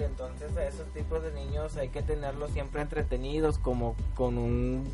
Entonces 0.00 0.56
a 0.56 0.66
esos 0.66 0.86
tipos 0.88 1.22
de 1.22 1.32
niños 1.32 1.76
hay 1.76 1.88
que 1.88 2.02
tenerlos 2.02 2.50
siempre 2.50 2.82
entretenidos, 2.82 3.58
como 3.58 3.94
con 4.14 4.36
un 4.36 4.84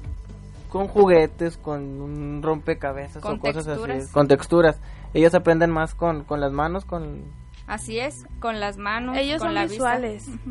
con 0.72 0.88
juguetes, 0.88 1.58
con 1.58 2.00
un 2.00 2.42
rompecabezas 2.42 3.22
Con 3.22 3.34
o 3.36 3.40
cosas 3.40 3.66
texturas. 3.66 4.04
así, 4.04 4.12
con 4.14 4.26
texturas. 4.26 4.80
Ellos 5.12 5.34
aprenden 5.34 5.70
más 5.70 5.94
con, 5.94 6.24
con 6.24 6.40
las 6.40 6.50
manos, 6.50 6.86
con 6.86 7.24
así 7.66 7.98
es 7.98 8.26
con 8.40 8.58
las 8.58 8.78
manos 8.78 9.18
Ellos 9.18 9.38
con 9.38 9.48
son 9.48 9.54
la 9.54 9.66
visuales. 9.66 10.26
vista. 10.26 10.50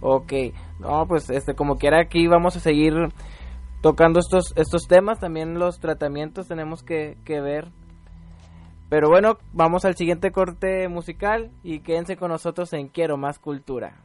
Ok, 0.00 0.32
no, 0.78 1.06
pues 1.08 1.28
este, 1.28 1.54
como 1.54 1.74
quiera 1.74 2.00
aquí 2.00 2.28
vamos 2.28 2.54
a 2.54 2.60
seguir 2.60 2.94
tocando 3.80 4.20
estos, 4.20 4.52
estos 4.54 4.86
temas, 4.86 5.18
también 5.18 5.58
los 5.58 5.80
tratamientos 5.80 6.46
tenemos 6.46 6.84
que, 6.84 7.18
que 7.24 7.40
ver. 7.40 7.72
Pero 8.88 9.08
bueno, 9.08 9.38
vamos 9.52 9.84
al 9.84 9.96
siguiente 9.96 10.30
corte 10.30 10.86
musical 10.86 11.50
y 11.64 11.80
quédense 11.80 12.16
con 12.16 12.30
nosotros 12.30 12.72
en 12.74 12.86
Quiero 12.86 13.16
Más 13.16 13.40
Cultura. 13.40 13.96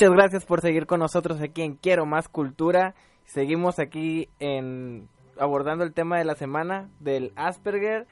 Muchas 0.00 0.16
gracias 0.16 0.46
por 0.46 0.62
seguir 0.62 0.86
con 0.86 1.00
nosotros 1.00 1.42
aquí 1.42 1.60
en 1.60 1.76
Quiero 1.76 2.06
Más 2.06 2.26
Cultura. 2.26 2.94
Seguimos 3.26 3.78
aquí 3.78 4.30
en 4.38 5.10
abordando 5.38 5.84
el 5.84 5.92
tema 5.92 6.16
de 6.16 6.24
la 6.24 6.36
semana 6.36 6.88
del 7.00 7.34
Asperger, 7.36 8.06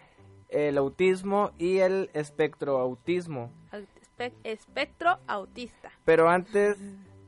el 0.50 0.76
autismo 0.76 1.52
y 1.56 1.78
el 1.78 2.10
espectro 2.12 2.76
autismo. 2.76 3.50
espectro 4.44 5.16
autista. 5.26 5.90
Pero 6.04 6.28
antes, 6.28 6.76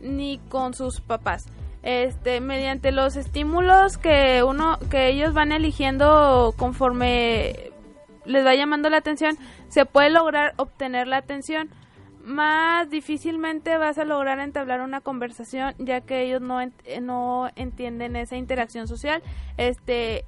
ni 0.01 0.39
con 0.49 0.73
sus 0.73 0.99
papás. 0.99 1.45
Este, 1.83 2.41
mediante 2.41 2.91
los 2.91 3.15
estímulos 3.15 3.97
que 3.97 4.43
uno, 4.43 4.77
que 4.89 5.09
ellos 5.09 5.33
van 5.33 5.51
eligiendo 5.51 6.53
conforme 6.57 7.71
les 8.25 8.45
va 8.45 8.53
llamando 8.53 8.89
la 8.89 8.97
atención, 8.97 9.37
se 9.69 9.85
puede 9.85 10.09
lograr 10.11 10.53
obtener 10.57 11.07
la 11.07 11.17
atención 11.17 11.69
más 12.25 12.89
difícilmente 12.89 13.77
vas 13.77 13.97
a 13.97 14.05
lograr 14.05 14.39
entablar 14.39 14.81
una 14.81 15.01
conversación 15.01 15.73
ya 15.79 16.01
que 16.01 16.23
ellos 16.23 16.41
no, 16.41 16.59
no 17.01 17.49
entienden 17.55 18.15
esa 18.15 18.37
interacción 18.37 18.87
social. 18.87 19.21
Este 19.57 20.25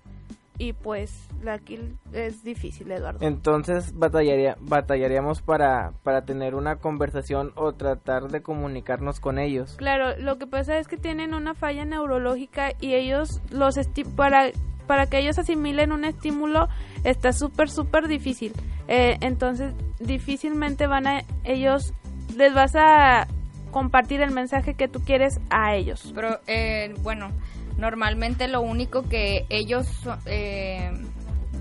y 0.57 0.73
pues 0.73 1.27
aquí 1.47 1.79
es 2.11 2.43
difícil 2.43 2.91
Eduardo. 2.91 3.19
Entonces 3.21 3.97
batallaría, 3.97 4.55
batallaríamos 4.61 5.41
para 5.41 5.93
para 6.03 6.25
tener 6.25 6.55
una 6.55 6.75
conversación 6.75 7.51
o 7.55 7.73
tratar 7.73 8.29
de 8.29 8.41
comunicarnos 8.41 9.19
con 9.19 9.39
ellos. 9.39 9.75
Claro 9.77 10.15
lo 10.17 10.37
que 10.37 10.47
pasa 10.47 10.77
es 10.77 10.87
que 10.87 10.97
tienen 10.97 11.33
una 11.33 11.55
falla 11.55 11.85
neurológica 11.85 12.71
y 12.79 12.93
ellos 12.93 13.41
los 13.51 13.75
para 14.15 14.51
para 14.87 15.07
que 15.07 15.19
ellos 15.19 15.37
asimilen 15.39 15.91
un 15.91 16.05
estímulo 16.05 16.67
está 17.03 17.33
súper 17.33 17.69
súper 17.69 18.07
difícil 18.07 18.53
eh, 18.87 19.17
entonces 19.21 19.73
difícilmente 19.99 20.87
van 20.87 21.07
a 21.07 21.23
ellos, 21.43 21.93
les 22.35 22.53
vas 22.53 22.75
a 22.75 23.27
compartir 23.71 24.21
el 24.21 24.31
mensaje 24.31 24.75
que 24.75 24.87
tú 24.87 25.01
quieres 25.01 25.39
a 25.49 25.75
ellos. 25.75 26.11
Pero 26.13 26.39
eh, 26.47 26.93
bueno, 27.01 27.31
normalmente 27.77 28.47
lo 28.47 28.61
único 28.61 29.03
que 29.03 29.45
ellos 29.49 29.87
eh, 30.25 30.91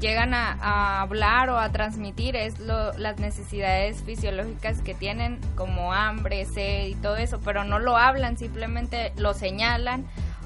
llegan 0.01 0.35
a, 0.35 1.01
hablar 1.01 1.49
o 1.51 1.59
a 1.59 1.71
transmitir 1.71 2.37
es 2.37 2.59
las 2.59 3.19
necesidades 3.19 4.03
fisiológicas 4.03 4.83
que 4.83 4.95
tienen, 4.95 5.39
como 5.55 5.93
hambre, 5.93 6.45
sed 6.45 6.89
y 6.89 6.95
todo 6.97 7.17
eso, 7.17 7.41
pero 7.41 7.65
no 7.65 7.79
lo 7.79 7.97
hablan, 7.97 8.37
simplemente 8.37 9.13
lo 9.17 9.33
señalan 9.33 10.05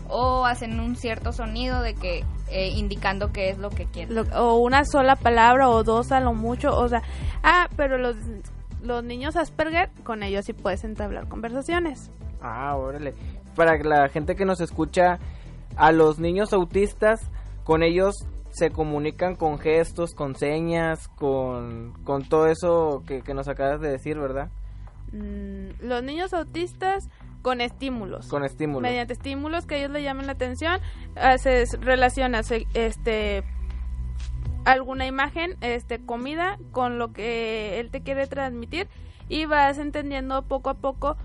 o 0.09 0.45
hacen 0.45 0.81
un 0.81 0.97
cierto 0.97 1.33
sonido 1.33 1.81
de 1.81 1.95
que 1.95 2.25
eh, 2.49 2.69
indicando 2.69 3.33
qué 3.33 3.51
es 3.51 3.59
lo 3.59 3.71
que 3.71 3.87
quieren. 3.87 4.27
o 4.35 4.57
una 4.57 4.85
sola 4.85 5.17
palabra 5.17 5.69
o 5.69 5.83
dos 5.83 6.13
a 6.13 6.21
lo 6.21 6.35
mucho, 6.35 6.77
o 6.77 6.89
sea, 6.89 7.03
ah, 7.43 7.69
pero 7.77 7.99
los, 7.99 8.17
los 8.83 9.05
niños 9.05 9.37
Asperger, 9.37 9.91
con 10.05 10.23
ellos 10.23 10.45
sí 10.45 10.53
puedes 10.53 10.85
entablar 10.85 11.29
conversaciones. 11.29 12.11
Ah, 12.41 12.77
órale. 12.77 13.15
Para 13.55 13.77
la 13.79 14.09
gente 14.09 14.37
que 14.37 14.45
nos 14.45 14.61
escucha, 14.61 15.19
a 15.77 15.93
los 15.93 16.19
niños 16.19 16.53
autistas, 16.53 17.21
con 17.65 17.83
ellos 17.83 18.15
se 18.51 18.71
comunican 18.71 19.35
con 19.35 19.59
gestos, 19.59 20.15
con 20.15 20.35
señas, 20.35 21.09
con, 21.09 21.93
con 22.05 22.27
todo 22.29 22.47
eso 22.47 23.03
que, 23.07 23.23
que 23.23 23.35
nos 23.35 23.49
acabas 23.49 23.81
de 23.81 23.91
decir, 23.91 24.19
¿verdad? 24.19 24.51
Mm, 25.13 25.87
los 25.87 26.03
niños 26.03 26.33
autistas 26.33 27.09
con 27.47 27.61
estímulos. 27.61 28.27
Con 28.27 28.45
estímulos. 28.45 28.83
Mediante 28.83 29.13
estímulos 29.13 29.67
que 29.67 29.79
ellos 29.79 29.93
le 29.93 30.03
llamen 30.03 30.27
la 30.27 30.33
atención, 30.33 30.81
haces, 31.15 31.79
relacionas 31.81 32.51
este 32.75 33.45
alguna 34.65 35.07
imagen, 35.07 35.57
este 35.61 36.05
comida 36.05 36.59
con 36.73 36.99
lo 36.99 37.13
que 37.13 37.79
él 37.79 37.93
te 37.93 38.01
quiere 38.01 38.27
transmitir 38.27 38.89
y 39.29 39.47
vas 39.47 39.79
entendiendo 39.79 40.43
poco 40.43 40.71
a 40.71 40.75
poco 40.75 41.17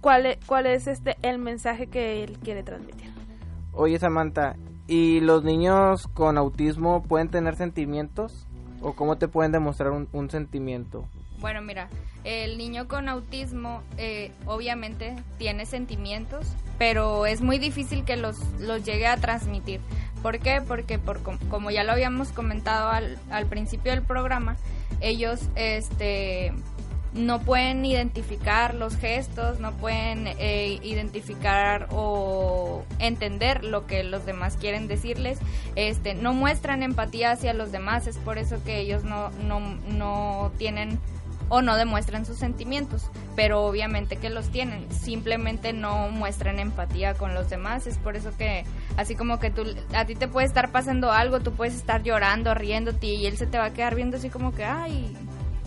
cuál 0.00 0.24
es, 0.24 0.38
cuál 0.46 0.64
es 0.64 0.86
este 0.86 1.18
el 1.20 1.36
mensaje 1.36 1.88
que 1.88 2.24
él 2.24 2.38
quiere 2.38 2.62
transmitir. 2.62 3.10
Oye 3.74 3.98
Samantha, 3.98 4.56
¿y 4.86 5.20
los 5.20 5.44
niños 5.44 6.08
con 6.14 6.38
autismo 6.38 7.02
pueden 7.02 7.28
tener 7.28 7.56
sentimientos? 7.56 8.48
¿O 8.80 8.94
cómo 8.94 9.18
te 9.18 9.28
pueden 9.28 9.52
demostrar 9.52 9.90
un 9.90 10.30
sentimiento? 10.30 11.04
Bueno, 11.40 11.62
mira, 11.62 11.88
el 12.24 12.58
niño 12.58 12.88
con 12.88 13.08
autismo 13.08 13.82
eh, 13.96 14.32
obviamente 14.44 15.14
tiene 15.38 15.66
sentimientos, 15.66 16.46
pero 16.78 17.26
es 17.26 17.40
muy 17.40 17.58
difícil 17.58 18.04
que 18.04 18.16
los, 18.16 18.38
los 18.58 18.84
llegue 18.84 19.06
a 19.06 19.16
transmitir. 19.16 19.80
¿Por 20.22 20.40
qué? 20.40 20.60
Porque 20.60 20.98
por, 20.98 21.20
como 21.48 21.70
ya 21.70 21.84
lo 21.84 21.92
habíamos 21.92 22.32
comentado 22.32 22.88
al, 22.88 23.18
al 23.30 23.46
principio 23.46 23.92
del 23.92 24.02
programa, 24.02 24.56
ellos 25.00 25.40
este, 25.54 26.52
no 27.14 27.40
pueden 27.40 27.84
identificar 27.84 28.74
los 28.74 28.96
gestos, 28.96 29.60
no 29.60 29.72
pueden 29.72 30.26
eh, 30.26 30.78
identificar 30.82 31.88
o 31.90 32.84
entender 32.98 33.64
lo 33.64 33.86
que 33.86 34.04
los 34.04 34.26
demás 34.26 34.56
quieren 34.56 34.88
decirles, 34.88 35.38
este, 35.76 36.14
no 36.14 36.34
muestran 36.34 36.82
empatía 36.82 37.32
hacia 37.32 37.54
los 37.54 37.72
demás, 37.72 38.06
es 38.06 38.18
por 38.18 38.38
eso 38.38 38.62
que 38.64 38.78
ellos 38.78 39.04
no, 39.04 39.30
no, 39.46 39.60
no 39.60 40.52
tienen 40.58 40.98
o 41.48 41.62
no 41.62 41.76
demuestran 41.76 42.24
sus 42.24 42.38
sentimientos, 42.38 43.10
pero 43.36 43.62
obviamente 43.62 44.16
que 44.16 44.30
los 44.30 44.48
tienen, 44.50 44.90
simplemente 44.92 45.72
no 45.72 46.08
muestran 46.08 46.58
empatía 46.58 47.14
con 47.14 47.34
los 47.34 47.50
demás, 47.50 47.86
es 47.86 47.98
por 47.98 48.16
eso 48.16 48.30
que 48.36 48.64
así 48.96 49.14
como 49.14 49.38
que 49.38 49.50
tú 49.50 49.64
a 49.94 50.04
ti 50.04 50.14
te 50.14 50.28
puede 50.28 50.46
estar 50.46 50.70
pasando 50.70 51.12
algo, 51.12 51.40
tú 51.40 51.52
puedes 51.52 51.74
estar 51.74 52.02
llorando, 52.02 52.54
riéndote 52.54 53.06
y 53.06 53.26
él 53.26 53.36
se 53.36 53.46
te 53.46 53.58
va 53.58 53.66
a 53.66 53.72
quedar 53.72 53.94
viendo 53.94 54.16
así 54.16 54.30
como 54.30 54.52
que 54.54 54.64
ay, 54.64 55.16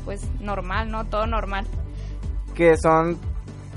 pues 0.05 0.27
normal, 0.39 0.91
¿no? 0.91 1.05
Todo 1.05 1.27
normal. 1.27 1.65
Que 2.55 2.75
son 2.77 3.17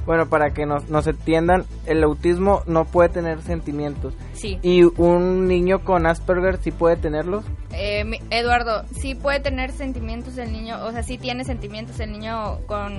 bueno, 0.06 0.26
para 0.26 0.50
que 0.50 0.66
nos, 0.66 0.90
nos 0.90 1.06
entiendan, 1.06 1.64
el 1.86 2.02
autismo 2.04 2.62
no 2.66 2.84
puede 2.84 3.08
tener 3.08 3.40
sentimientos. 3.40 4.14
Sí. 4.34 4.58
¿Y 4.62 4.82
un 4.82 5.48
niño 5.48 5.82
con 5.82 6.06
Asperger 6.06 6.58
sí 6.58 6.70
puede 6.70 6.96
tenerlos? 6.96 7.44
Eh, 7.76 8.20
Eduardo, 8.30 8.84
sí 8.92 9.14
puede 9.14 9.40
tener 9.40 9.72
sentimientos 9.72 10.38
el 10.38 10.52
niño, 10.52 10.84
o 10.84 10.92
sea, 10.92 11.02
sí 11.02 11.18
tiene 11.18 11.44
sentimientos 11.44 11.98
el 12.00 12.12
niño 12.12 12.60
con 12.66 12.92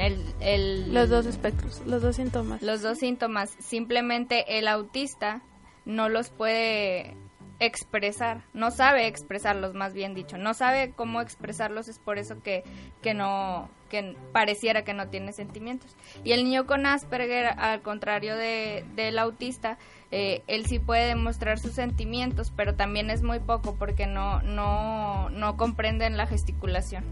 el, 0.00 0.24
el... 0.40 0.94
Los 0.94 1.08
dos 1.08 1.26
espectros, 1.26 1.82
los 1.86 2.02
dos 2.02 2.16
síntomas. 2.16 2.62
Los 2.62 2.82
dos 2.82 2.98
síntomas. 2.98 3.50
Simplemente 3.58 4.58
el 4.58 4.68
autista 4.68 5.42
no 5.84 6.08
los 6.08 6.30
puede 6.30 7.16
expresar, 7.60 8.42
no 8.54 8.70
sabe 8.70 9.06
expresarlos, 9.06 9.74
más 9.74 9.92
bien 9.92 10.14
dicho, 10.14 10.38
no 10.38 10.54
sabe 10.54 10.92
cómo 10.96 11.20
expresarlos, 11.20 11.88
es 11.88 11.98
por 11.98 12.18
eso 12.18 12.42
que, 12.42 12.64
que 13.02 13.12
no, 13.12 13.68
que 13.90 14.16
pareciera 14.32 14.82
que 14.82 14.94
no 14.94 15.08
tiene 15.08 15.32
sentimientos. 15.32 15.94
Y 16.24 16.32
el 16.32 16.44
niño 16.44 16.66
con 16.66 16.86
Asperger, 16.86 17.46
al 17.58 17.82
contrario 17.82 18.34
de, 18.34 18.84
del 18.96 19.18
autista, 19.18 19.76
eh, 20.10 20.42
él 20.48 20.66
sí 20.66 20.78
puede 20.78 21.06
demostrar 21.06 21.58
sus 21.58 21.72
sentimientos, 21.72 22.52
pero 22.56 22.74
también 22.74 23.10
es 23.10 23.22
muy 23.22 23.38
poco 23.38 23.76
porque 23.76 24.06
no, 24.06 24.42
no, 24.42 25.30
no 25.30 25.56
comprenden 25.56 26.16
la 26.16 26.26
gesticulación. 26.26 27.04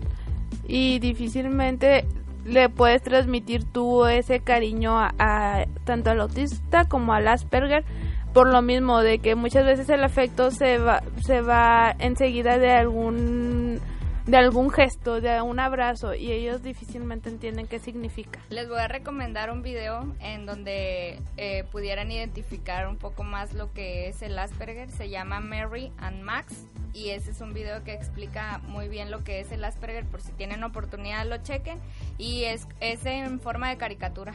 Y 0.66 0.98
difícilmente 0.98 2.06
le 2.44 2.68
puedes 2.68 3.02
transmitir 3.02 3.64
tú 3.64 4.06
ese 4.06 4.40
cariño 4.40 4.98
a 4.98 5.66
tanto 5.84 6.10
al 6.10 6.20
autista 6.20 6.86
como 6.86 7.12
al 7.12 7.28
Asperger 7.28 7.84
por 8.32 8.50
lo 8.50 8.62
mismo 8.62 9.00
de 9.00 9.18
que 9.18 9.34
muchas 9.34 9.64
veces 9.64 9.88
el 9.88 10.04
afecto 10.04 10.50
se 10.50 10.78
va 10.78 11.02
se 11.24 11.40
va 11.40 11.94
enseguida 11.98 12.58
de 12.58 12.72
algún 12.72 13.80
de 14.28 14.36
algún 14.36 14.70
gesto, 14.70 15.22
de 15.22 15.40
un 15.40 15.58
abrazo 15.58 16.14
y 16.14 16.30
ellos 16.32 16.62
difícilmente 16.62 17.30
entienden 17.30 17.66
qué 17.66 17.78
significa. 17.78 18.40
Les 18.50 18.68
voy 18.68 18.78
a 18.78 18.86
recomendar 18.86 19.50
un 19.50 19.62
video 19.62 20.04
en 20.20 20.44
donde 20.44 21.18
eh, 21.38 21.64
pudieran 21.72 22.12
identificar 22.12 22.88
un 22.88 22.98
poco 22.98 23.24
más 23.24 23.54
lo 23.54 23.72
que 23.72 24.08
es 24.08 24.20
el 24.20 24.38
Asperger. 24.38 24.90
Se 24.90 25.08
llama 25.08 25.40
Mary 25.40 25.90
and 25.96 26.22
Max 26.22 26.66
y 26.92 27.08
ese 27.10 27.30
es 27.30 27.40
un 27.40 27.54
video 27.54 27.82
que 27.84 27.94
explica 27.94 28.60
muy 28.68 28.88
bien 28.88 29.10
lo 29.10 29.24
que 29.24 29.40
es 29.40 29.50
el 29.50 29.64
Asperger 29.64 30.04
por 30.04 30.20
si 30.20 30.32
tienen 30.32 30.62
oportunidad 30.62 31.26
lo 31.26 31.38
chequen 31.38 31.78
y 32.18 32.44
es, 32.44 32.68
es 32.80 33.06
en 33.06 33.40
forma 33.40 33.70
de 33.70 33.78
caricatura. 33.78 34.34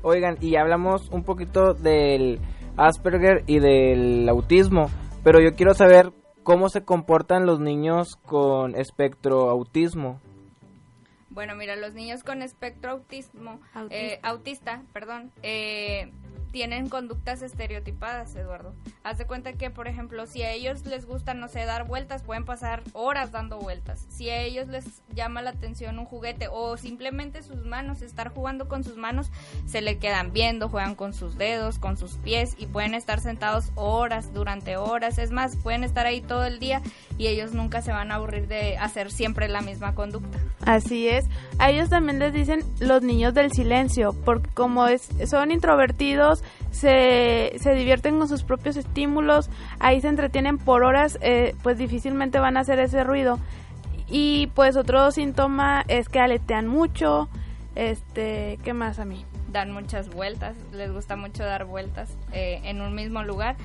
Oigan, 0.00 0.38
y 0.40 0.56
hablamos 0.56 1.10
un 1.10 1.22
poquito 1.22 1.74
del 1.74 2.40
Asperger 2.78 3.44
y 3.46 3.58
del 3.58 4.26
autismo, 4.26 4.88
pero 5.22 5.38
yo 5.40 5.54
quiero 5.54 5.74
saber 5.74 6.12
cómo 6.44 6.68
se 6.68 6.84
comportan 6.84 7.46
los 7.46 7.58
niños 7.58 8.16
con 8.16 8.76
espectro 8.76 9.50
autismo. 9.50 10.20
Bueno, 11.30 11.56
mira, 11.56 11.74
los 11.74 11.94
niños 11.94 12.22
con 12.22 12.42
espectro 12.42 12.92
autismo, 12.92 13.58
eh, 13.90 14.20
autista, 14.22 14.82
perdón, 14.92 15.32
eh, 15.42 16.12
tienen 16.54 16.88
conductas 16.88 17.42
estereotipadas, 17.42 18.36
Eduardo. 18.36 18.76
Haz 19.02 19.18
de 19.18 19.26
cuenta 19.26 19.54
que, 19.54 19.70
por 19.70 19.88
ejemplo, 19.88 20.24
si 20.28 20.42
a 20.42 20.52
ellos 20.52 20.86
les 20.86 21.04
gusta, 21.04 21.34
no 21.34 21.48
sé, 21.48 21.64
dar 21.64 21.84
vueltas, 21.84 22.22
pueden 22.22 22.44
pasar 22.44 22.84
horas 22.92 23.32
dando 23.32 23.58
vueltas. 23.58 24.06
Si 24.08 24.30
a 24.30 24.40
ellos 24.40 24.68
les 24.68 25.02
llama 25.12 25.42
la 25.42 25.50
atención 25.50 25.98
un 25.98 26.04
juguete 26.04 26.46
o 26.48 26.76
simplemente 26.76 27.42
sus 27.42 27.64
manos, 27.64 28.02
estar 28.02 28.32
jugando 28.32 28.68
con 28.68 28.84
sus 28.84 28.96
manos, 28.96 29.32
se 29.66 29.80
le 29.80 29.98
quedan 29.98 30.32
viendo, 30.32 30.68
juegan 30.68 30.94
con 30.94 31.12
sus 31.12 31.36
dedos, 31.36 31.80
con 31.80 31.96
sus 31.96 32.18
pies 32.18 32.54
y 32.56 32.66
pueden 32.66 32.94
estar 32.94 33.18
sentados 33.18 33.72
horas, 33.74 34.32
durante 34.32 34.76
horas. 34.76 35.18
Es 35.18 35.32
más, 35.32 35.56
pueden 35.56 35.82
estar 35.82 36.06
ahí 36.06 36.20
todo 36.20 36.44
el 36.44 36.60
día 36.60 36.82
y 37.18 37.26
ellos 37.26 37.52
nunca 37.52 37.82
se 37.82 37.90
van 37.90 38.12
a 38.12 38.14
aburrir 38.14 38.46
de 38.46 38.76
hacer 38.76 39.10
siempre 39.10 39.48
la 39.48 39.60
misma 39.60 39.96
conducta. 39.96 40.38
Así 40.64 41.08
es. 41.08 41.26
A 41.58 41.70
ellos 41.70 41.88
también 41.88 42.20
les 42.20 42.32
dicen 42.32 42.60
los 42.78 43.02
niños 43.02 43.34
del 43.34 43.50
silencio, 43.50 44.12
porque 44.24 44.50
como 44.50 44.86
es, 44.86 45.08
son 45.26 45.50
introvertidos, 45.50 46.43
se, 46.70 47.52
se 47.58 47.74
divierten 47.74 48.18
con 48.18 48.28
sus 48.28 48.42
propios 48.42 48.76
estímulos, 48.76 49.50
ahí 49.78 50.00
se 50.00 50.08
entretienen 50.08 50.58
por 50.58 50.82
horas, 50.82 51.18
eh, 51.20 51.54
pues 51.62 51.78
difícilmente 51.78 52.38
van 52.38 52.56
a 52.56 52.60
hacer 52.60 52.78
ese 52.80 53.04
ruido. 53.04 53.38
Y 54.08 54.48
pues 54.48 54.76
otro 54.76 55.10
síntoma 55.10 55.84
es 55.88 56.08
que 56.08 56.20
aletean 56.20 56.66
mucho, 56.66 57.28
este, 57.74 58.58
¿qué 58.62 58.74
más 58.74 58.98
a 58.98 59.04
mí? 59.04 59.24
Dan 59.50 59.72
muchas 59.72 60.10
vueltas, 60.10 60.56
les 60.72 60.92
gusta 60.92 61.16
mucho 61.16 61.44
dar 61.44 61.64
vueltas 61.64 62.16
eh, 62.32 62.60
en 62.64 62.82
un 62.82 62.94
mismo 62.94 63.22
lugar. 63.22 63.56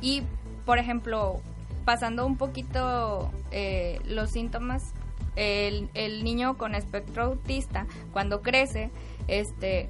Y, 0.00 0.22
por 0.64 0.78
ejemplo, 0.78 1.40
pasando 1.84 2.26
un 2.26 2.36
poquito 2.36 3.30
eh, 3.50 4.00
los 4.06 4.30
síntomas, 4.30 4.92
el, 5.36 5.88
el, 5.94 6.24
niño 6.24 6.56
con 6.56 6.74
espectro 6.74 7.24
autista, 7.24 7.86
cuando 8.12 8.42
crece, 8.42 8.90
este, 9.28 9.88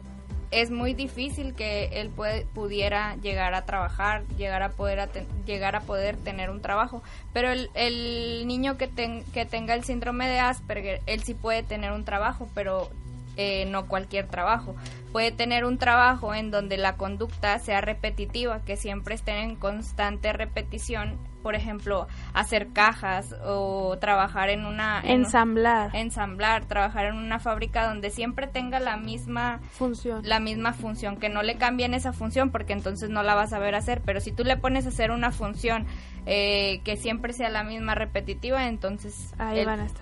es 0.51 0.71
muy 0.71 0.95
difícil 0.95 1.55
que 1.55 2.01
él 2.01 2.11
pudiera 2.55 3.17
llegar 3.17 3.55
a 3.55 3.65
trabajar, 3.65 4.25
llegar 4.37 4.63
a 4.63 4.71
poder 4.71 5.09
llegar 5.47 5.77
a 5.77 5.81
poder 5.81 6.17
tener 6.17 6.51
un 6.51 6.61
trabajo. 6.61 7.03
Pero 7.33 7.51
el, 7.51 7.71
el 7.75 8.47
niño 8.47 8.77
que, 8.77 8.89
que 9.33 9.45
tenga 9.45 9.75
el 9.75 9.85
síndrome 9.85 10.29
de 10.29 10.41
Asperger, 10.41 11.03
él 11.07 11.23
sí 11.23 11.35
puede 11.35 11.63
tener 11.63 11.93
un 11.93 12.05
trabajo, 12.05 12.49
pero 12.55 12.91
eh, 13.37 13.65
no 13.67 13.87
cualquier 13.87 14.27
trabajo. 14.27 14.75
Puede 15.13 15.31
tener 15.31 15.65
un 15.65 15.79
trabajo 15.79 16.35
en 16.35 16.51
donde 16.51 16.77
la 16.77 16.97
conducta 16.97 17.59
sea 17.59 17.81
repetitiva, 17.81 18.61
que 18.65 18.77
siempre 18.77 19.15
estén 19.15 19.37
en 19.37 19.57
constante 19.57 20.33
repetición 20.33 21.17
por 21.43 21.55
ejemplo, 21.55 22.07
hacer 22.35 22.69
cajas 22.73 23.35
o 23.45 23.97
trabajar 24.01 24.51
en 24.51 24.65
una... 24.65 25.01
ensamblar. 25.03 25.95
ensamblar, 25.95 26.65
trabajar 26.67 27.07
en 27.07 27.17
una 27.17 27.39
fábrica 27.39 27.87
donde 27.87 28.11
siempre 28.11 28.47
tenga 28.47 28.81
la 28.81 28.97
misma 28.97 29.61
función. 29.73 30.23
La 30.25 30.41
misma 30.41 30.73
función, 30.73 31.17
que 31.17 31.29
no 31.29 31.43
le 31.43 31.57
cambien 31.57 31.95
esa 31.95 32.13
función 32.13 32.51
porque 32.51 32.73
entonces 32.73 33.11
no 33.11 33.23
la 33.23 33.35
vas 33.35 33.53
a 33.53 33.59
ver 33.59 33.75
hacer, 33.75 34.03
pero 34.05 34.21
si 34.21 34.33
tú 34.33 34.45
le 34.45 34.57
pones 34.57 34.87
a 34.87 34.89
hacer 34.91 35.11
una 35.11 35.31
función 35.31 35.87
eh, 36.27 36.81
que 36.85 36.97
siempre 36.97 37.33
sea 37.33 37.49
la 37.49 37.65
misma 37.65 37.95
repetitiva, 37.95 38.69
entonces 38.69 39.35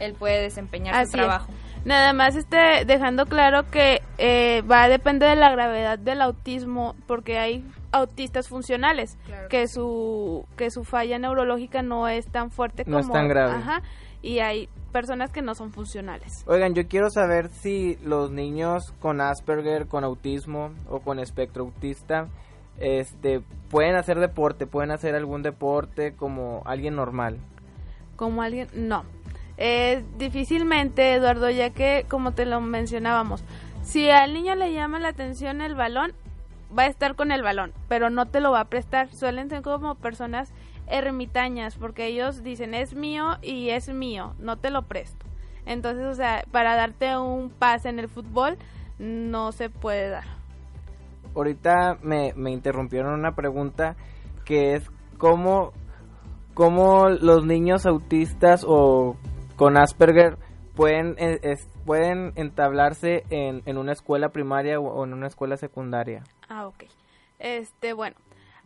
él, 0.00 0.14
puede 0.14 0.42
desempeñar 0.42 1.06
su 1.06 1.12
trabajo. 1.12 1.52
Nada 1.84 2.12
más 2.12 2.36
este, 2.36 2.84
dejando 2.84 3.26
claro 3.26 3.70
que 3.70 4.02
eh, 4.18 4.62
va 4.62 4.84
a 4.84 4.88
depender 4.88 5.30
de 5.30 5.36
la 5.36 5.50
gravedad 5.50 5.98
del 5.98 6.20
autismo, 6.20 6.96
porque 7.06 7.38
hay 7.38 7.64
autistas 7.92 8.48
funcionales, 8.48 9.16
que 9.48 9.68
su 9.68 10.44
que 10.56 10.70
su 10.70 10.84
falla 10.84 11.18
neurológica 11.18 11.82
no 11.82 12.08
es 12.08 12.26
tan 12.26 12.50
fuerte 12.50 12.84
como 12.84 12.98
es 12.98 13.10
tan 13.10 13.28
grave. 13.28 13.62
y 14.22 14.40
hay 14.40 14.68
personas 14.92 15.30
que 15.30 15.42
no 15.42 15.54
son 15.54 15.72
funcionales. 15.72 16.44
Oigan, 16.46 16.74
yo 16.74 16.86
quiero 16.88 17.10
saber 17.10 17.50
si 17.50 17.96
los 18.04 18.30
niños 18.30 18.92
con 19.00 19.20
Asperger, 19.20 19.86
con 19.86 20.04
autismo 20.04 20.70
o 20.88 21.00
con 21.00 21.18
espectro 21.18 21.64
autista 21.64 22.28
este 22.78 23.40
pueden 23.70 23.96
hacer 23.96 24.18
deporte, 24.18 24.66
pueden 24.66 24.90
hacer 24.90 25.14
algún 25.14 25.42
deporte 25.42 26.14
como 26.14 26.62
alguien 26.64 26.94
normal. 26.96 27.38
Como 28.16 28.42
alguien 28.42 28.68
no. 28.72 29.04
Eh, 29.56 30.04
difícilmente, 30.16 31.14
Eduardo, 31.14 31.50
ya 31.50 31.70
que 31.70 32.06
como 32.08 32.32
te 32.32 32.46
lo 32.46 32.60
mencionábamos, 32.60 33.42
si 33.82 34.08
al 34.10 34.32
niño 34.32 34.54
le 34.54 34.72
llama 34.72 35.00
la 35.00 35.08
atención 35.08 35.60
el 35.60 35.74
balón, 35.74 36.12
va 36.76 36.84
a 36.84 36.86
estar 36.86 37.14
con 37.14 37.32
el 37.32 37.42
balón, 37.42 37.72
pero 37.88 38.10
no 38.10 38.26
te 38.26 38.40
lo 38.40 38.52
va 38.52 38.60
a 38.60 38.68
prestar. 38.68 39.08
Suelen 39.08 39.48
ser 39.48 39.62
como 39.62 39.94
personas 39.94 40.52
ermitañas, 40.86 41.76
porque 41.76 42.06
ellos 42.06 42.42
dicen 42.42 42.74
es 42.74 42.94
mío 42.94 43.38
y 43.42 43.70
es 43.70 43.88
mío, 43.88 44.34
no 44.38 44.56
te 44.56 44.70
lo 44.70 44.82
presto. 44.82 45.26
Entonces, 45.66 46.06
o 46.06 46.14
sea, 46.14 46.44
para 46.50 46.76
darte 46.76 47.16
un 47.18 47.50
pase 47.50 47.90
en 47.90 47.98
el 47.98 48.08
fútbol 48.08 48.56
no 48.98 49.52
se 49.52 49.68
puede 49.68 50.08
dar. 50.08 50.24
Ahorita 51.34 51.98
me, 52.02 52.32
me 52.34 52.50
interrumpieron 52.50 53.12
una 53.12 53.32
pregunta 53.32 53.96
que 54.44 54.74
es 54.74 54.90
cómo, 55.18 55.72
cómo 56.54 57.08
los 57.08 57.44
niños 57.44 57.84
autistas 57.84 58.64
o 58.66 59.16
con 59.56 59.76
Asperger 59.76 60.38
pueden, 60.78 61.16
eh, 61.18 61.56
pueden 61.84 62.32
entablarse 62.36 63.24
en, 63.30 63.62
en 63.66 63.78
una 63.78 63.92
escuela 63.92 64.28
primaria 64.28 64.78
o 64.78 65.04
en 65.04 65.12
una 65.12 65.26
escuela 65.26 65.56
secundaria. 65.56 66.22
Ah, 66.48 66.68
ok. 66.68 66.84
Este, 67.40 67.92
bueno, 67.94 68.16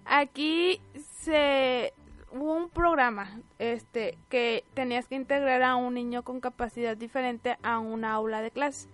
aquí 0.05 0.83
se 1.23 1.95
hubo 2.31 2.55
un 2.55 2.69
programa 2.69 3.41
este 3.59 4.19
que 4.29 4.65
tenías 4.75 5.09
que 5.09 5.15
integrar 5.15 5.63
a 5.63 5.77
un 5.77 5.95
niño 5.95 6.23
con 6.23 6.41
capacidad 6.41 6.97
diferente 6.97 7.57
a 7.63 7.79
una 7.79 8.13
aula 8.13 8.43
de 8.43 8.51
clase. 8.51 8.91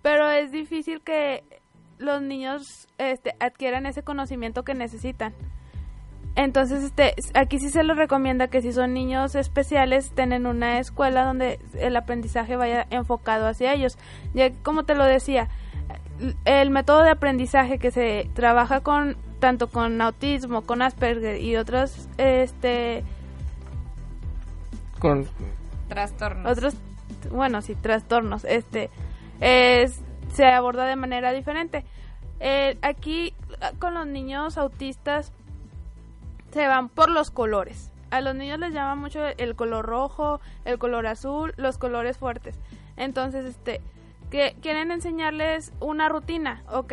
Pero 0.00 0.30
es 0.30 0.50
difícil 0.50 1.02
que 1.02 1.44
los 1.98 2.22
niños 2.22 2.88
este 2.96 3.34
adquieran 3.40 3.84
ese 3.84 4.02
conocimiento 4.02 4.62
que 4.62 4.72
necesitan. 4.72 5.34
Entonces, 6.36 6.82
este, 6.82 7.14
aquí 7.34 7.60
sí 7.60 7.68
se 7.68 7.84
les 7.84 7.96
recomienda 7.96 8.48
que 8.48 8.60
si 8.60 8.72
son 8.72 8.92
niños 8.92 9.36
especiales, 9.36 10.06
estén 10.06 10.46
una 10.46 10.80
escuela 10.80 11.24
donde 11.24 11.60
el 11.78 11.96
aprendizaje 11.96 12.56
vaya 12.56 12.86
enfocado 12.90 13.46
hacia 13.46 13.72
ellos. 13.72 13.96
Ya 14.34 14.50
como 14.62 14.82
te 14.84 14.96
lo 14.96 15.04
decía, 15.04 15.48
el 16.44 16.70
método 16.70 17.02
de 17.02 17.10
aprendizaje 17.10 17.78
que 17.78 17.90
se 17.90 18.28
trabaja 18.34 18.80
con 18.80 19.16
tanto 19.38 19.68
con 19.68 20.00
autismo, 20.00 20.62
con 20.62 20.82
Asperger 20.82 21.40
y 21.40 21.56
otros 21.56 22.08
este 22.18 23.04
con 24.98 25.26
trastornos. 25.88 26.50
Otros 26.50 26.74
bueno, 27.30 27.62
sí, 27.62 27.74
trastornos, 27.74 28.44
este 28.44 28.90
es 29.40 30.00
se 30.32 30.46
aborda 30.46 30.86
de 30.86 30.96
manera 30.96 31.32
diferente. 31.32 31.84
Eh, 32.40 32.76
aquí 32.82 33.34
con 33.78 33.94
los 33.94 34.06
niños 34.06 34.58
autistas 34.58 35.32
se 36.54 36.66
van 36.68 36.88
por 36.88 37.10
los 37.10 37.30
colores. 37.30 37.90
A 38.10 38.20
los 38.20 38.34
niños 38.34 38.60
les 38.60 38.72
llama 38.72 38.94
mucho 38.94 39.26
el 39.26 39.56
color 39.56 39.84
rojo, 39.84 40.40
el 40.64 40.78
color 40.78 41.06
azul, 41.06 41.52
los 41.56 41.78
colores 41.78 42.16
fuertes. 42.16 42.58
Entonces, 42.96 43.44
este, 43.44 43.80
que 44.30 44.56
quieren 44.62 44.92
enseñarles 44.92 45.72
una 45.80 46.08
rutina, 46.08 46.62
ok, 46.70 46.92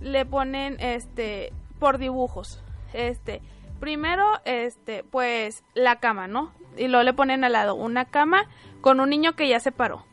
le 0.00 0.26
ponen 0.26 0.76
este 0.78 1.52
por 1.78 1.96
dibujos, 1.98 2.62
este, 2.92 3.40
primero 3.80 4.26
este 4.44 5.04
pues 5.04 5.64
la 5.74 6.00
cama, 6.00 6.26
¿no? 6.26 6.52
Y 6.76 6.88
luego 6.88 7.04
le 7.04 7.14
ponen 7.14 7.44
al 7.44 7.52
lado 7.52 7.74
una 7.74 8.04
cama 8.04 8.44
con 8.80 9.00
un 9.00 9.08
niño 9.08 9.36
que 9.36 9.48
ya 9.48 9.58
se 9.58 9.72
paró. 9.72 10.04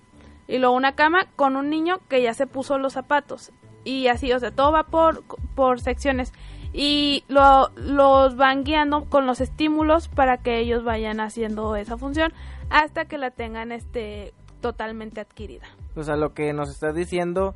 Y 0.47 0.59
luego 0.59 0.75
una 0.75 0.95
cama 0.95 1.25
con 1.35 1.55
un 1.55 1.69
niño 1.69 1.99
que 2.07 2.21
ya 2.21 2.33
se 2.33 2.47
puso 2.47 2.77
los 2.77 2.93
zapatos. 2.93 3.51
Y 3.83 4.07
así, 4.07 4.31
o 4.31 4.39
sea, 4.39 4.51
todo 4.51 4.71
va 4.71 4.83
por, 4.83 5.23
por 5.55 5.81
secciones. 5.81 6.33
Y 6.77 7.23
lo, 7.29 7.69
los 7.77 8.35
van 8.35 8.65
guiando 8.65 9.05
con 9.05 9.25
los 9.25 9.39
estímulos 9.39 10.09
para 10.09 10.37
que 10.37 10.59
ellos 10.59 10.83
vayan 10.83 11.21
haciendo 11.21 11.77
esa 11.77 11.97
función 11.97 12.33
hasta 12.69 13.05
que 13.05 13.17
la 13.17 13.31
tengan 13.31 13.71
este 13.71 14.33
totalmente 14.59 15.21
adquirida. 15.21 15.65
O 15.95 16.03
sea, 16.03 16.17
lo 16.17 16.33
que 16.33 16.51
nos 16.51 16.69
estás 16.69 16.93
diciendo, 16.93 17.55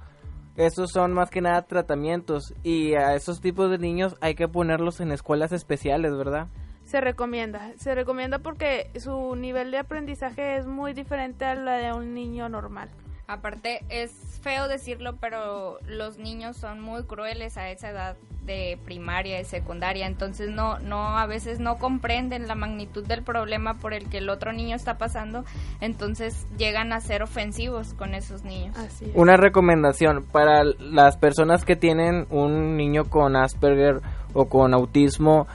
esos 0.56 0.92
son 0.92 1.12
más 1.12 1.30
que 1.30 1.42
nada 1.42 1.64
tratamientos 1.64 2.54
y 2.64 2.94
a 2.94 3.16
esos 3.16 3.42
tipos 3.42 3.70
de 3.70 3.78
niños 3.78 4.16
hay 4.22 4.36
que 4.36 4.48
ponerlos 4.48 5.02
en 5.02 5.12
escuelas 5.12 5.52
especiales, 5.52 6.16
¿verdad? 6.16 6.48
se 6.90 7.02
recomienda. 7.02 7.72
Se 7.78 7.94
recomienda 7.94 8.40
porque 8.40 8.90
su 9.00 9.36
nivel 9.36 9.70
de 9.70 9.78
aprendizaje 9.78 10.58
es 10.58 10.66
muy 10.66 10.94
diferente 10.94 11.46
a 11.46 11.54
la 11.54 11.74
de 11.74 11.94
un 11.94 12.16
niño 12.16 12.50
normal. 12.50 12.90
Aparte, 13.30 13.84
es 13.90 14.12
feo 14.42 14.68
decirlo, 14.68 15.18
pero 15.22 15.78
los 15.86 16.18
niños 16.18 16.58
son 16.58 16.82
muy 16.82 17.04
crueles 17.04 17.58
a 17.58 17.70
esa 17.70 17.92
edad 17.92 18.18
de 18.44 18.80
primaria 18.84 19.40
y 19.40 19.46
secundaria, 19.46 20.08
entonces 20.08 20.50
no, 20.50 20.80
no, 20.80 21.16
a 21.16 21.28
veces 21.28 21.60
no 21.60 21.78
comprenden 21.78 22.48
la 22.48 22.56
magnitud 22.56 23.06
del 23.06 23.22
problema 23.22 23.76
por 23.76 23.94
el 23.94 24.10
que 24.10 24.18
el 24.18 24.30
otro 24.30 24.52
niño 24.52 24.76
está 24.76 24.98
pasando, 24.98 25.46
entonces 25.80 26.48
llegan 26.58 26.92
a 26.92 27.02
ser 27.02 27.22
ofensivos 27.22 27.94
con 27.94 28.16
esos 28.16 28.44
niños. 28.44 28.76
Así 28.76 29.06
es. 29.06 29.12
Una 29.14 29.38
recomendación 29.38 30.24
para 30.24 30.64
las 30.64 31.16
personas 31.18 31.66
que 31.66 31.76
tienen 31.76 32.26
un 32.32 32.78
niño 32.78 33.06
con 33.06 33.36
Asperger 33.36 34.02
o 34.34 34.50
con 34.50 34.74
autismo, 34.74 35.46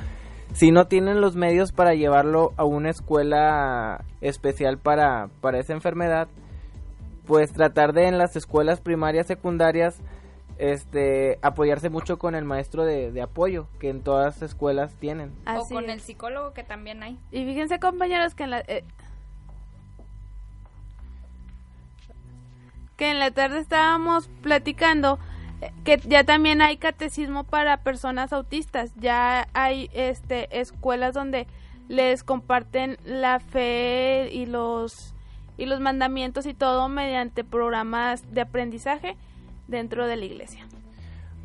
si 0.52 0.70
no 0.70 0.86
tienen 0.86 1.20
los 1.20 1.34
medios 1.34 1.72
para 1.72 1.94
llevarlo 1.94 2.52
a 2.56 2.64
una 2.64 2.90
escuela 2.90 4.04
especial 4.20 4.78
para, 4.78 5.28
para 5.40 5.58
esa 5.58 5.72
enfermedad, 5.72 6.28
pues 7.26 7.52
tratar 7.52 7.92
de 7.92 8.08
en 8.08 8.18
las 8.18 8.36
escuelas 8.36 8.80
primarias, 8.80 9.26
secundarias, 9.26 10.00
este, 10.58 11.38
apoyarse 11.42 11.90
mucho 11.90 12.18
con 12.18 12.34
el 12.34 12.44
maestro 12.44 12.84
de, 12.84 13.10
de 13.10 13.22
apoyo 13.22 13.66
que 13.80 13.88
en 13.88 14.02
todas 14.02 14.40
las 14.40 14.50
escuelas 14.50 14.94
tienen. 14.94 15.32
o 15.46 15.66
con 15.68 15.84
es. 15.84 15.90
el 15.90 16.00
psicólogo 16.00 16.52
que 16.52 16.64
también 16.64 17.02
hay. 17.02 17.18
Y 17.30 17.44
fíjense 17.44 17.80
compañeros 17.80 18.34
que 18.34 18.44
en 18.44 18.50
la 18.50 18.60
eh, 18.60 18.84
que 22.96 23.10
en 23.10 23.18
la 23.18 23.32
tarde 23.32 23.58
estábamos 23.58 24.28
platicando 24.42 25.18
eh, 25.60 25.72
que 25.84 25.98
ya 26.06 26.24
también 26.24 26.62
hay 26.62 26.76
catecismo 26.76 27.44
para 27.44 27.78
personas 27.78 28.32
autistas, 28.32 28.94
ya 28.96 29.48
hay 29.52 29.90
este 29.92 30.60
escuelas 30.60 31.14
donde 31.14 31.48
les 31.88 32.22
comparten 32.22 32.96
la 33.04 33.40
fe 33.40 34.28
y 34.32 34.46
los 34.46 35.13
y 35.56 35.66
los 35.66 35.80
mandamientos 35.80 36.46
y 36.46 36.54
todo 36.54 36.88
mediante 36.88 37.44
programas 37.44 38.22
de 38.32 38.40
aprendizaje 38.40 39.16
dentro 39.68 40.06
de 40.06 40.16
la 40.16 40.24
iglesia. 40.24 40.66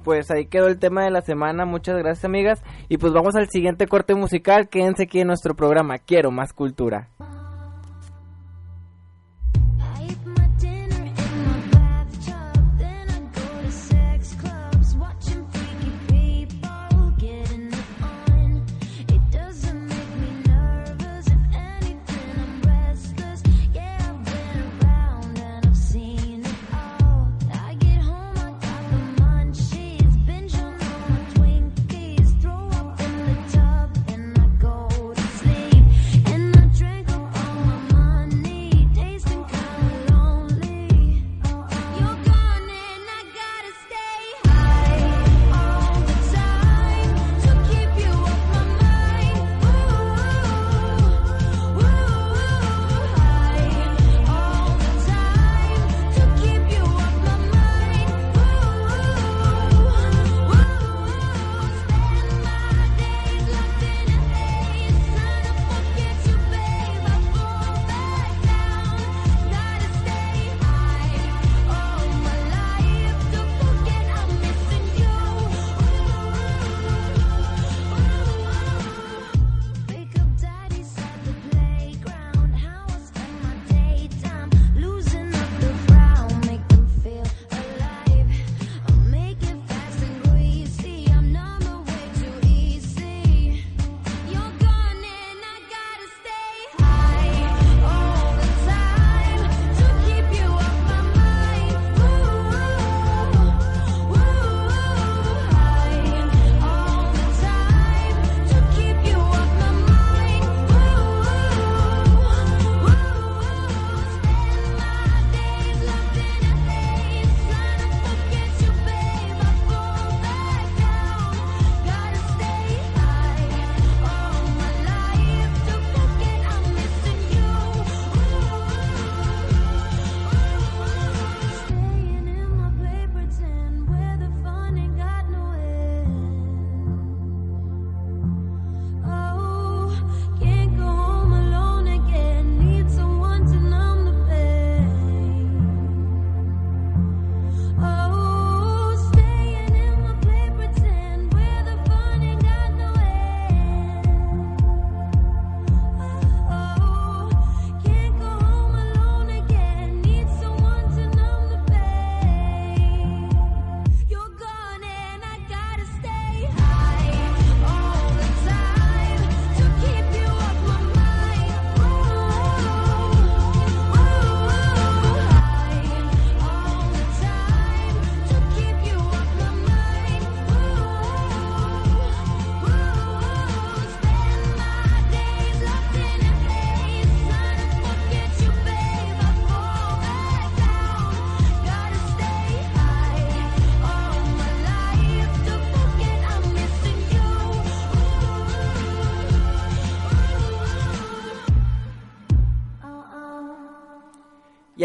Pues 0.04 0.32
ahí 0.32 0.46
quedó 0.46 0.68
el 0.68 0.80
tema 0.80 1.04
de 1.04 1.12
la 1.12 1.22
semana, 1.22 1.66
muchas 1.66 1.98
gracias 1.98 2.26
amigas. 2.26 2.64
Y 2.88 2.98
pues 2.98 3.14
vamos 3.14 3.36
al 3.36 3.50
siguiente 3.50 3.88
corte 3.88 4.16
musical, 4.16 4.70
quédense 4.70 5.04
aquí 5.04 5.20
en 5.20 5.28
nuestro 5.28 5.56
programa, 5.56 5.98
Quiero 5.98 6.32
más 6.32 6.54
cultura. 6.54 7.10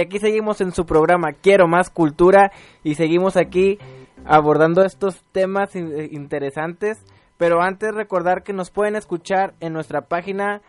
Aquí 0.04 0.18
seguimos 0.18 0.60
en 0.60 0.72
su 0.72 0.84
programa 0.86 1.32
Quiero 1.32 1.66
más 1.66 1.90
cultura 1.90 2.52
y 2.82 2.94
seguimos 2.94 3.36
aquí 3.36 3.78
abordando 4.24 4.84
estos 4.84 5.22
temas 5.32 5.76
eh, 5.76 6.08
interesantes. 6.12 7.04
Pero 7.36 7.60
antes 7.62 7.92
recordar 7.94 8.44
que 8.44 8.52
nos 8.52 8.70
pueden 8.70 8.94
escuchar 8.96 9.54
en 9.60 9.72
nuestra 9.72 10.02
página 10.02 10.60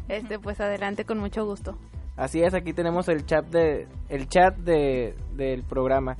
este 0.09 0.39
pues 0.39 0.59
adelante 0.59 1.05
con 1.05 1.19
mucho 1.19 1.45
gusto. 1.45 1.77
Así 2.17 2.41
es, 2.41 2.53
aquí 2.53 2.73
tenemos 2.73 3.07
el 3.07 3.25
chat 3.25 3.45
de 3.45 3.87
el 4.09 4.27
chat 4.27 4.57
de, 4.57 5.15
del 5.35 5.63
programa. 5.63 6.17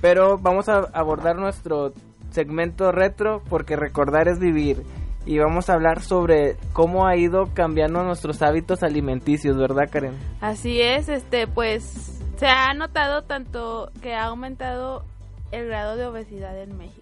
Pero 0.00 0.38
vamos 0.38 0.68
a 0.68 0.78
abordar 0.92 1.36
nuestro 1.36 1.92
segmento 2.30 2.92
retro 2.92 3.42
porque 3.48 3.76
recordar 3.76 4.28
es 4.28 4.38
vivir 4.38 4.82
y 5.26 5.38
vamos 5.38 5.68
a 5.68 5.74
hablar 5.74 6.02
sobre 6.02 6.56
cómo 6.72 7.06
ha 7.06 7.16
ido 7.16 7.52
cambiando 7.52 8.02
nuestros 8.02 8.40
hábitos 8.42 8.82
alimenticios, 8.82 9.56
¿verdad, 9.56 9.90
Karen? 9.90 10.14
Así 10.40 10.80
es, 10.80 11.08
este 11.08 11.46
pues 11.46 12.22
se 12.36 12.46
ha 12.46 12.72
notado 12.72 13.24
tanto 13.24 13.90
que 14.00 14.14
ha 14.14 14.24
aumentado 14.24 15.04
el 15.52 15.66
grado 15.66 15.96
de 15.96 16.06
obesidad 16.06 16.58
en 16.58 16.78
México. 16.78 16.99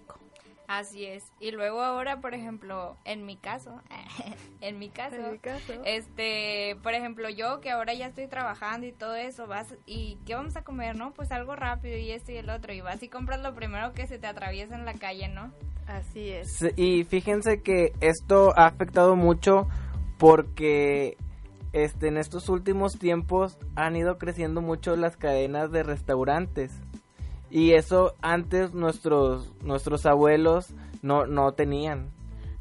Así 0.69 1.03
es. 1.03 1.23
Y 1.39 1.49
luego 1.49 1.81
ahora, 1.81 2.21
por 2.21 2.35
ejemplo, 2.35 2.95
en 3.03 3.25
mi 3.25 3.37
caso, 3.37 3.81
en 4.61 4.77
mi 4.77 4.89
caso, 4.89 5.15
este, 5.83 6.77
por 6.83 6.93
ejemplo, 6.93 7.27
yo 7.27 7.59
que 7.59 7.71
ahora 7.71 7.95
ya 7.95 8.05
estoy 8.05 8.27
trabajando 8.27 8.85
y 8.85 8.91
todo 8.91 9.15
eso, 9.15 9.47
vas 9.47 9.75
y 9.87 10.19
¿qué 10.27 10.35
vamos 10.35 10.55
a 10.55 10.63
comer, 10.63 10.95
no? 10.95 11.11
Pues 11.11 11.31
algo 11.31 11.55
rápido 11.55 11.97
y 11.97 12.11
esto 12.11 12.31
y 12.31 12.37
el 12.37 12.51
otro 12.51 12.71
y 12.71 12.81
vas 12.81 13.01
y 13.01 13.09
compras 13.09 13.41
lo 13.41 13.55
primero 13.55 13.93
que 13.93 14.05
se 14.05 14.19
te 14.19 14.27
atraviesa 14.27 14.75
en 14.75 14.85
la 14.85 14.93
calle, 14.93 15.27
¿no? 15.27 15.51
Así 15.87 16.29
es. 16.29 16.51
Sí, 16.51 16.67
Y 16.75 17.03
fíjense 17.03 17.63
que 17.63 17.93
esto 17.99 18.53
ha 18.55 18.67
afectado 18.67 19.15
mucho 19.15 19.67
porque 20.19 21.17
este 21.73 22.09
en 22.09 22.17
estos 22.17 22.47
últimos 22.47 22.99
tiempos 22.99 23.57
han 23.75 23.95
ido 23.95 24.19
creciendo 24.19 24.61
mucho 24.61 24.95
las 24.95 25.17
cadenas 25.17 25.71
de 25.71 25.81
restaurantes. 25.81 26.79
Y 27.51 27.73
eso 27.73 28.13
antes 28.21 28.73
nuestros 28.73 29.51
nuestros 29.63 30.05
abuelos 30.05 30.73
no 31.01 31.25
no 31.25 31.51
tenían. 31.53 32.09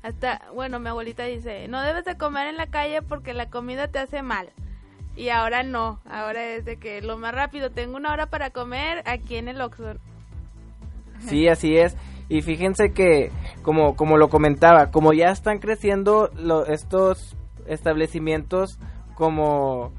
Hasta, 0.03 0.41
bueno, 0.55 0.79
mi 0.79 0.89
abuelita 0.89 1.25
dice, 1.25 1.67
no 1.69 1.83
debes 1.83 2.05
de 2.05 2.17
comer 2.17 2.47
en 2.47 2.57
la 2.57 2.69
calle 2.69 3.03
porque 3.03 3.35
la 3.35 3.51
comida 3.51 3.89
te 3.89 3.99
hace 3.99 4.23
mal. 4.23 4.49
Y 5.17 5.31
ahora 5.31 5.65
no, 5.65 5.99
ahora 6.09 6.45
es 6.55 6.65
de 6.65 6.77
que 6.79 7.03
lo 7.03 7.19
más 7.19 7.35
rápido, 7.35 7.71
tengo 7.71 7.97
una 7.97 8.13
hora 8.13 8.27
para 8.27 8.51
comer 8.51 9.03
aquí 9.07 9.37
en 9.37 9.49
el 9.49 9.61
Oxxo. 9.61 9.95
Sí, 11.29 11.49
así 11.49 11.77
es. 11.77 11.97
Y 12.29 12.43
fíjense 12.43 12.93
que, 12.93 13.33
como, 13.63 13.97
como 13.97 14.17
lo 14.19 14.29
comentaba, 14.29 14.93
como 14.93 15.13
ya 15.13 15.31
están 15.31 15.59
creciendo 15.59 16.31
lo- 16.37 16.65
estos 16.67 17.35
establecimientos 17.67 18.79
como, 19.17 19.93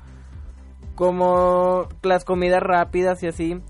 como 0.96 1.88
las 2.04 2.24
comidas 2.24 2.62
rápidas 2.64 3.22
y 3.24 3.28
así, 3.28 3.62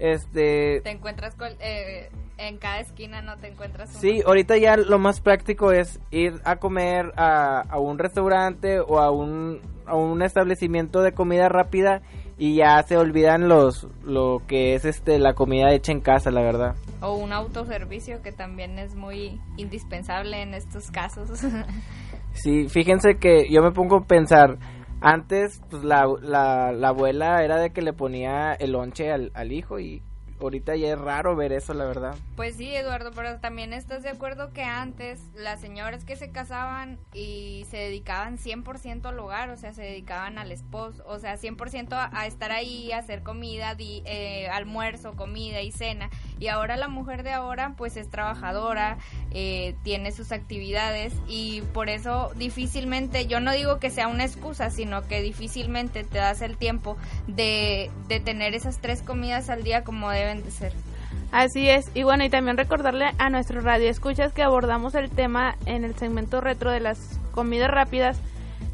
este... 0.00 0.80
Te 0.82 0.90
encuentras 0.90 1.34
cual- 1.36 1.56
eh, 1.60 2.10
en 2.38 2.56
cada 2.58 2.80
esquina, 2.80 3.20
¿no? 3.22 3.36
Te 3.36 3.48
encuentras 3.48 3.94
un- 3.94 4.00
Sí, 4.00 4.22
ahorita 4.24 4.56
ya 4.56 4.76
lo 4.76 4.98
más 4.98 5.20
práctico 5.20 5.72
es 5.72 6.00
ir 6.10 6.40
a 6.44 6.56
comer 6.56 7.12
a, 7.16 7.60
a 7.68 7.78
un 7.78 7.98
restaurante 7.98 8.80
o 8.80 8.98
a 8.98 9.10
un, 9.10 9.60
a 9.86 9.94
un 9.94 10.22
establecimiento 10.22 11.02
de 11.02 11.12
comida 11.12 11.48
rápida 11.48 12.00
y 12.38 12.56
ya 12.56 12.82
se 12.84 12.96
olvidan 12.96 13.48
los 13.48 13.86
lo 14.02 14.40
que 14.48 14.74
es 14.74 14.86
este 14.86 15.18
la 15.18 15.34
comida 15.34 15.72
hecha 15.74 15.92
en 15.92 16.00
casa, 16.00 16.30
la 16.30 16.40
verdad. 16.40 16.74
o 17.02 17.12
un 17.14 17.34
autoservicio 17.34 18.22
que 18.22 18.32
también 18.32 18.78
es 18.78 18.94
muy 18.94 19.38
indispensable 19.58 20.40
en 20.40 20.54
estos 20.54 20.90
casos. 20.90 21.28
Sí, 22.32 22.68
fíjense 22.68 23.16
que 23.18 23.48
yo 23.50 23.60
me 23.60 23.72
pongo 23.72 23.96
a 23.96 24.04
pensar, 24.04 24.56
antes 25.00 25.60
pues 25.70 25.84
la, 25.84 26.06
la, 26.22 26.72
la 26.72 26.88
abuela 26.88 27.42
era 27.44 27.56
de 27.56 27.70
que 27.70 27.82
le 27.82 27.92
ponía 27.92 28.52
el 28.54 28.72
lonche 28.72 29.10
al, 29.12 29.30
al 29.34 29.52
hijo 29.52 29.78
y 29.80 30.02
ahorita 30.40 30.74
ya 30.74 30.94
es 30.94 30.98
raro 30.98 31.36
ver 31.36 31.52
eso, 31.52 31.74
la 31.74 31.84
verdad. 31.84 32.14
Pues 32.34 32.56
sí, 32.56 32.74
Eduardo, 32.74 33.10
pero 33.14 33.38
también 33.40 33.74
estás 33.74 34.02
de 34.02 34.08
acuerdo 34.08 34.54
que 34.54 34.62
antes 34.64 35.20
las 35.34 35.60
señoras 35.60 36.06
que 36.06 36.16
se 36.16 36.30
casaban 36.30 36.98
y 37.12 37.66
se 37.70 37.76
dedicaban 37.76 38.38
100% 38.38 39.04
al 39.04 39.18
hogar, 39.18 39.50
o 39.50 39.56
sea, 39.58 39.74
se 39.74 39.82
dedicaban 39.82 40.38
al 40.38 40.50
esposo, 40.50 41.02
o 41.06 41.18
sea, 41.18 41.36
100% 41.36 41.92
a, 41.92 42.08
a 42.18 42.26
estar 42.26 42.52
ahí, 42.52 42.90
a 42.92 42.98
hacer 43.00 43.22
comida, 43.22 43.74
di- 43.74 44.02
eh, 44.06 44.48
almuerzo, 44.48 45.12
comida 45.12 45.60
y 45.60 45.72
cena. 45.72 46.08
Y 46.40 46.48
ahora 46.48 46.76
la 46.76 46.88
mujer 46.88 47.22
de 47.22 47.32
ahora 47.32 47.74
pues 47.76 47.96
es 47.96 48.10
trabajadora, 48.10 48.96
eh, 49.30 49.76
tiene 49.84 50.10
sus 50.10 50.32
actividades 50.32 51.12
y 51.28 51.60
por 51.74 51.90
eso 51.90 52.32
difícilmente, 52.34 53.26
yo 53.26 53.40
no 53.40 53.52
digo 53.52 53.78
que 53.78 53.90
sea 53.90 54.08
una 54.08 54.24
excusa, 54.24 54.70
sino 54.70 55.06
que 55.06 55.20
difícilmente 55.20 56.02
te 56.02 56.18
das 56.18 56.40
el 56.40 56.56
tiempo 56.56 56.96
de, 57.26 57.90
de 58.08 58.20
tener 58.20 58.54
esas 58.54 58.80
tres 58.80 59.02
comidas 59.02 59.50
al 59.50 59.62
día 59.62 59.84
como 59.84 60.10
deben 60.10 60.42
de 60.42 60.50
ser. 60.50 60.72
Así 61.30 61.68
es, 61.68 61.90
y 61.94 62.02
bueno, 62.02 62.24
y 62.24 62.30
también 62.30 62.56
recordarle 62.56 63.10
a 63.18 63.30
nuestro 63.30 63.60
radio 63.60 63.88
escuchas 63.88 64.32
que 64.32 64.42
abordamos 64.42 64.94
el 64.94 65.10
tema 65.10 65.56
en 65.66 65.84
el 65.84 65.94
segmento 65.94 66.40
retro 66.40 66.72
de 66.72 66.80
las 66.80 67.20
comidas 67.32 67.70
rápidas, 67.70 68.18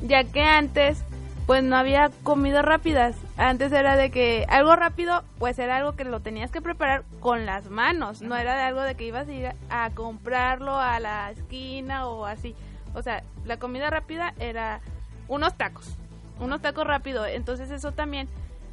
ya 0.02 0.24
que 0.24 0.42
antes 0.42 1.02
pues 1.46 1.62
no 1.62 1.76
había 1.76 2.10
comidas 2.22 2.64
rápidas, 2.64 3.16
antes 3.36 3.72
era 3.72 3.96
de 3.96 4.10
que 4.10 4.46
algo 4.48 4.74
rápido 4.76 5.24
pues 5.38 5.58
era 5.58 5.76
algo 5.76 5.92
que 5.92 6.04
lo 6.04 6.20
tenías 6.20 6.50
que 6.50 6.62
preparar 6.62 7.04
con 7.20 7.46
las 7.46 7.70
manos, 7.70 8.22
no 8.22 8.36
era 8.36 8.56
de 8.56 8.62
algo 8.62 8.82
de 8.82 8.94
que 8.94 9.04
ibas 9.04 9.28
a 9.28 9.32
ir 9.32 9.52
a 9.68 9.90
comprarlo 9.90 10.76
a 10.78 10.98
la 11.00 11.30
esquina 11.30 12.06
o 12.08 12.24
así, 12.24 12.54
o 12.94 13.02
sea, 13.02 13.22
la 13.44 13.58
comida 13.58 13.90
rápida 13.90 14.34
era 14.38 14.80
unos 15.28 15.54
tacos, 15.56 15.96
unos 16.40 16.62
tacos 16.62 16.86
rápido, 16.86 17.26
entonces 17.26 17.70
eso 17.70 17.92
también 17.92 18.28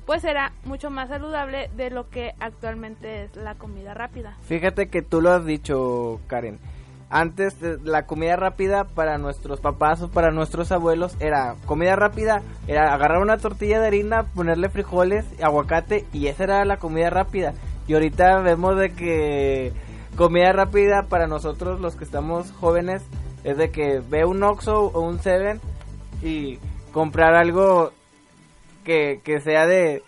pues 0.05 0.23
era 0.23 0.51
mucho 0.65 0.89
más 0.89 1.09
saludable 1.09 1.69
de 1.75 1.89
lo 1.89 2.09
que 2.09 2.33
actualmente 2.39 3.23
es 3.23 3.35
la 3.35 3.55
comida 3.55 3.93
rápida. 3.93 4.37
Fíjate 4.47 4.89
que 4.89 5.01
tú 5.01 5.21
lo 5.21 5.31
has 5.31 5.45
dicho, 5.45 6.19
Karen. 6.27 6.59
Antes 7.09 7.55
la 7.83 8.05
comida 8.05 8.35
rápida 8.35 8.85
para 8.85 9.17
nuestros 9.17 9.59
papás 9.59 10.01
o 10.01 10.09
para 10.09 10.31
nuestros 10.31 10.71
abuelos 10.71 11.15
era 11.19 11.55
comida 11.65 11.95
rápida, 11.95 12.41
era 12.67 12.93
agarrar 12.93 13.21
una 13.21 13.37
tortilla 13.37 13.79
de 13.79 13.87
harina, 13.87 14.23
ponerle 14.33 14.69
frijoles, 14.69 15.25
aguacate 15.41 16.05
y 16.11 16.27
esa 16.27 16.45
era 16.45 16.65
la 16.65 16.77
comida 16.77 17.09
rápida. 17.09 17.53
Y 17.87 17.93
ahorita 17.93 18.39
vemos 18.41 18.77
de 18.77 18.93
que 18.93 19.73
comida 20.15 20.53
rápida 20.53 21.03
para 21.03 21.27
nosotros 21.27 21.79
los 21.79 21.95
que 21.95 22.03
estamos 22.03 22.51
jóvenes 22.51 23.03
es 23.43 23.57
de 23.57 23.69
que 23.69 23.99
ve 23.99 24.25
un 24.25 24.41
Oxxo 24.41 24.87
o 24.87 25.01
un 25.01 25.19
Seven 25.19 25.59
y 26.21 26.59
comprar 26.91 27.35
algo 27.35 27.91
que, 28.83 29.21
que 29.23 29.39
sea 29.41 29.65
de 29.65 30.03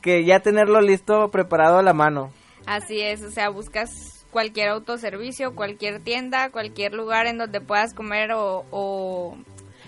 que 0.00 0.24
ya 0.24 0.40
tenerlo 0.40 0.80
listo 0.80 1.30
preparado 1.30 1.78
a 1.78 1.82
la 1.82 1.92
mano. 1.92 2.30
Así 2.66 3.00
es, 3.00 3.22
o 3.22 3.30
sea, 3.30 3.48
buscas 3.48 4.15
cualquier 4.36 4.68
autoservicio, 4.68 5.54
cualquier 5.54 5.98
tienda, 6.00 6.50
cualquier 6.50 6.92
lugar 6.92 7.26
en 7.26 7.38
donde 7.38 7.62
puedas 7.62 7.94
comer 7.94 8.32
o, 8.32 8.66
o 8.70 9.34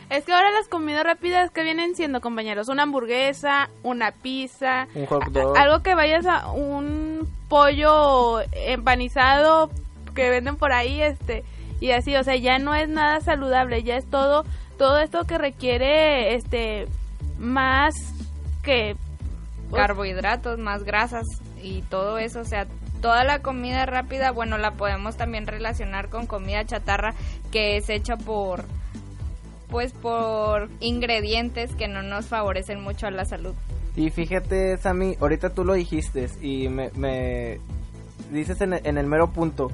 Es 0.08 0.24
que 0.24 0.32
ahora 0.32 0.50
las 0.52 0.68
comidas 0.68 1.04
rápidas 1.04 1.50
que 1.50 1.62
vienen 1.62 1.94
siendo, 1.94 2.22
compañeros, 2.22 2.68
una 2.70 2.84
hamburguesa, 2.84 3.68
una 3.82 4.10
pizza, 4.10 4.88
Un 4.94 5.04
hot 5.04 5.26
dog. 5.26 5.54
a- 5.54 5.60
algo 5.60 5.82
que 5.82 5.94
vayas 5.94 6.24
a 6.24 6.50
un 6.50 7.28
pollo 7.50 8.40
empanizado 8.52 9.68
que 10.14 10.30
venden 10.30 10.56
por 10.56 10.72
ahí, 10.72 11.02
este, 11.02 11.44
y 11.78 11.90
así, 11.90 12.16
o 12.16 12.24
sea, 12.24 12.36
ya 12.36 12.58
no 12.58 12.74
es 12.74 12.88
nada 12.88 13.20
saludable, 13.20 13.82
ya 13.82 13.96
es 13.98 14.06
todo, 14.06 14.46
todo 14.78 14.98
esto 14.98 15.24
que 15.26 15.36
requiere, 15.36 16.34
este, 16.36 16.86
más 17.38 17.94
que 18.62 18.96
pues, 19.68 19.82
carbohidratos, 19.82 20.58
más 20.58 20.84
grasas 20.84 21.26
y 21.62 21.82
todo 21.82 22.16
eso, 22.16 22.40
o 22.40 22.44
sea, 22.46 22.66
toda 23.00 23.24
la 23.24 23.40
comida 23.40 23.86
rápida, 23.86 24.30
bueno, 24.30 24.58
la 24.58 24.72
podemos 24.72 25.16
también 25.16 25.46
relacionar 25.46 26.08
con 26.08 26.26
comida 26.26 26.64
chatarra 26.64 27.14
que 27.50 27.76
es 27.76 27.88
hecha 27.88 28.16
por 28.16 28.64
pues 29.68 29.92
por 29.92 30.68
ingredientes 30.80 31.74
que 31.74 31.88
no 31.88 32.02
nos 32.02 32.26
favorecen 32.26 32.80
mucho 32.80 33.06
a 33.06 33.10
la 33.10 33.24
salud. 33.24 33.54
Y 33.96 34.10
fíjate, 34.10 34.78
Sammy, 34.78 35.16
ahorita 35.20 35.50
tú 35.50 35.64
lo 35.64 35.74
dijiste 35.74 36.28
y 36.40 36.68
me, 36.68 36.90
me 36.94 37.58
dices 38.32 38.60
en, 38.60 38.74
en 38.74 38.98
el 38.98 39.06
mero 39.06 39.30
punto. 39.32 39.70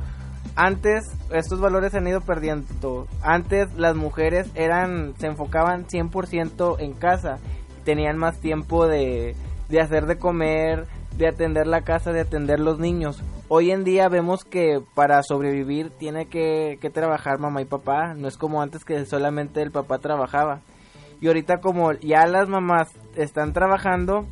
Antes 0.56 1.04
estos 1.30 1.60
valores 1.60 1.92
se 1.92 1.98
han 1.98 2.06
ido 2.06 2.20
perdiendo. 2.20 3.06
Antes 3.22 3.72
las 3.74 3.96
mujeres 3.96 4.48
eran 4.54 5.14
se 5.18 5.26
enfocaban 5.26 5.86
100% 5.86 6.76
en 6.80 6.92
casa. 6.94 7.38
Tenían 7.84 8.16
más 8.16 8.40
tiempo 8.40 8.86
de, 8.86 9.34
de 9.68 9.80
hacer 9.80 10.06
de 10.06 10.16
comer, 10.16 10.86
de 11.16 11.28
atender 11.28 11.66
la 11.66 11.82
casa, 11.82 12.12
de 12.12 12.20
atender 12.20 12.60
los 12.60 12.78
niños. 12.78 13.22
Hoy 13.48 13.70
en 13.70 13.84
día 13.84 14.08
vemos 14.08 14.44
que 14.44 14.80
para 14.94 15.22
sobrevivir 15.22 15.90
tiene 15.90 16.26
que, 16.26 16.78
que 16.80 16.90
trabajar 16.90 17.38
mamá 17.38 17.62
y 17.62 17.66
papá. 17.66 18.14
No 18.14 18.28
es 18.28 18.36
como 18.36 18.62
antes 18.62 18.84
que 18.84 19.04
solamente 19.06 19.62
el 19.62 19.70
papá 19.70 19.98
trabajaba. 19.98 20.60
Y 21.20 21.28
ahorita 21.28 21.60
como 21.60 21.92
ya 21.92 22.26
las 22.26 22.48
mamás 22.48 22.88
están 23.16 23.52
trabajando, 23.52 24.26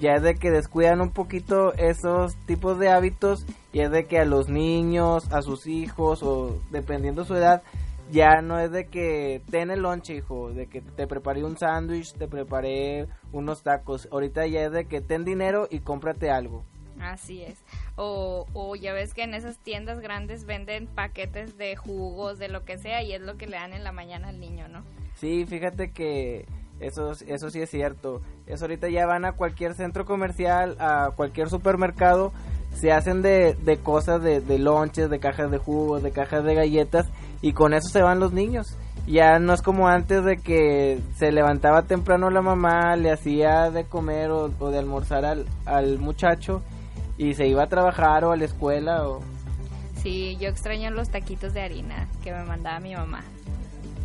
ya 0.00 0.14
es 0.14 0.22
de 0.22 0.34
que 0.34 0.50
descuidan 0.50 1.00
un 1.00 1.10
poquito 1.10 1.72
esos 1.74 2.36
tipos 2.46 2.78
de 2.78 2.90
hábitos 2.90 3.46
y 3.72 3.80
es 3.80 3.90
de 3.90 4.06
que 4.06 4.18
a 4.18 4.24
los 4.24 4.48
niños, 4.48 5.30
a 5.32 5.42
sus 5.42 5.66
hijos 5.66 6.22
o 6.22 6.58
dependiendo 6.70 7.24
su 7.24 7.34
edad, 7.34 7.62
ya 8.10 8.40
no 8.42 8.58
es 8.58 8.70
de 8.70 8.86
que 8.86 9.42
ten 9.50 9.70
el 9.70 9.80
lonche, 9.80 10.16
hijo, 10.16 10.50
de 10.50 10.66
que 10.66 10.80
te 10.80 11.06
preparé 11.06 11.44
un 11.44 11.58
sándwich, 11.58 12.14
te 12.14 12.28
preparé 12.28 13.06
unos 13.32 13.62
tacos. 13.62 14.08
Ahorita 14.10 14.46
ya 14.46 14.62
es 14.62 14.72
de 14.72 14.86
que 14.86 15.00
ten 15.00 15.24
dinero 15.24 15.68
y 15.70 15.80
cómprate 15.80 16.30
algo. 16.30 16.64
Así 17.00 17.42
es. 17.42 17.62
O, 17.96 18.46
o 18.54 18.74
ya 18.74 18.92
ves 18.92 19.14
que 19.14 19.22
en 19.22 19.34
esas 19.34 19.58
tiendas 19.58 20.00
grandes 20.00 20.44
venden 20.44 20.86
paquetes 20.86 21.56
de 21.56 21.76
jugos, 21.76 22.38
de 22.38 22.48
lo 22.48 22.64
que 22.64 22.78
sea, 22.78 23.02
y 23.02 23.12
es 23.12 23.20
lo 23.20 23.36
que 23.36 23.46
le 23.46 23.56
dan 23.56 23.72
en 23.72 23.84
la 23.84 23.92
mañana 23.92 24.28
al 24.28 24.40
niño, 24.40 24.68
¿no? 24.68 24.82
Sí, 25.14 25.46
fíjate 25.46 25.92
que 25.92 26.46
eso, 26.80 27.12
eso 27.26 27.50
sí 27.50 27.60
es 27.60 27.70
cierto. 27.70 28.20
Es 28.46 28.62
ahorita 28.62 28.88
ya 28.88 29.06
van 29.06 29.24
a 29.24 29.32
cualquier 29.32 29.74
centro 29.74 30.04
comercial, 30.04 30.76
a 30.80 31.12
cualquier 31.14 31.48
supermercado, 31.50 32.32
se 32.74 32.92
hacen 32.92 33.22
de, 33.22 33.54
de 33.54 33.78
cosas, 33.78 34.22
de, 34.22 34.40
de 34.40 34.58
lonches, 34.58 35.10
de 35.10 35.18
cajas 35.18 35.50
de 35.50 35.58
jugos, 35.58 36.02
de 36.02 36.12
cajas 36.12 36.44
de 36.44 36.54
galletas, 36.54 37.06
y 37.40 37.52
con 37.52 37.74
eso 37.74 37.88
se 37.88 38.02
van 38.02 38.20
los 38.20 38.32
niños. 38.32 38.76
Ya 39.06 39.38
no 39.38 39.54
es 39.54 39.62
como 39.62 39.88
antes 39.88 40.22
de 40.24 40.36
que 40.36 41.00
se 41.16 41.32
levantaba 41.32 41.82
temprano 41.82 42.28
la 42.30 42.42
mamá, 42.42 42.94
le 42.96 43.10
hacía 43.10 43.70
de 43.70 43.84
comer 43.84 44.30
o, 44.30 44.50
o 44.58 44.70
de 44.70 44.78
almorzar 44.78 45.24
al, 45.24 45.46
al 45.64 45.98
muchacho 45.98 46.62
y 47.16 47.34
se 47.34 47.46
iba 47.46 47.62
a 47.62 47.68
trabajar 47.68 48.24
o 48.24 48.32
a 48.32 48.36
la 48.36 48.44
escuela 48.44 49.08
o... 49.08 49.20
Sí, 50.02 50.36
yo 50.40 50.48
extraño 50.48 50.90
los 50.90 51.08
taquitos 51.08 51.54
de 51.54 51.62
harina 51.62 52.06
que 52.22 52.32
me 52.32 52.44
mandaba 52.44 52.78
mi 52.80 52.94
mamá. 52.94 53.22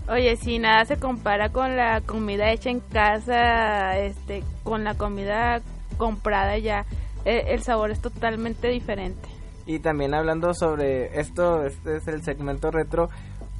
Oye, 0.09 0.35
sí, 0.35 0.59
nada 0.59 0.83
se 0.85 0.97
compara 0.97 1.49
con 1.49 1.77
la 1.77 2.01
comida 2.01 2.51
hecha 2.51 2.69
en 2.69 2.81
casa, 2.81 3.97
este, 3.99 4.43
con 4.63 4.83
la 4.83 4.95
comida 4.95 5.61
comprada 5.97 6.57
ya. 6.57 6.85
Eh, 7.23 7.45
el 7.49 7.61
sabor 7.61 7.91
es 7.91 8.01
totalmente 8.01 8.67
diferente. 8.67 9.29
Y 9.65 9.79
también 9.79 10.13
hablando 10.13 10.53
sobre 10.53 11.19
esto, 11.19 11.63
este 11.65 11.97
es 11.97 12.07
el 12.07 12.21
segmento 12.23 12.69
retro, 12.71 13.09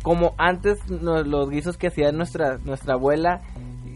como 0.02 0.34
antes 0.38 0.80
no- 0.90 1.24
los 1.24 1.50
guisos 1.50 1.78
que 1.78 1.88
hacía 1.88 2.12
nuestra 2.12 2.58
nuestra 2.66 2.96
abuela 2.96 3.42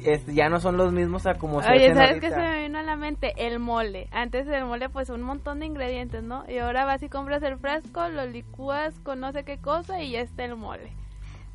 es- 0.05 0.26
ya 0.28 0.47
no 0.47 0.60
son 0.62 0.78
los 0.78 0.93
mismos 0.93 1.26
a 1.26 1.34
como 1.34 1.62
se 1.62 1.70
Oye, 1.70 1.93
¿sabes 1.93 2.22
qué 2.22 2.30
se 2.30 2.38
me 2.38 2.62
vino 2.64 2.80
a 2.80 2.84
la 2.84 2.95
mente? 2.95 3.34
El 3.36 3.60
mole. 3.60 4.08
Antes 4.12 4.47
el 4.47 4.64
mole, 4.64 4.88
pues 4.89 5.10
un 5.10 5.22
montón 5.22 5.60
de 5.60 5.66
ingredientes, 5.66 6.24
¿no? 6.24 6.45
Y 6.49 6.60
ahora 6.60 6.86
vas 6.86 7.03
y 7.03 7.10
compras 7.10 7.43
el 7.43 7.58
frasco, 7.58 8.08
lo 8.08 8.26
licúas 8.26 8.97
con 8.99 9.20
no 9.20 9.34
sé 9.34 9.43
qué 9.43 9.58
cosa 9.58 10.01
y 10.01 10.12
ya 10.12 10.22
está 10.22 10.45
el 10.45 10.55
mole. 10.55 10.91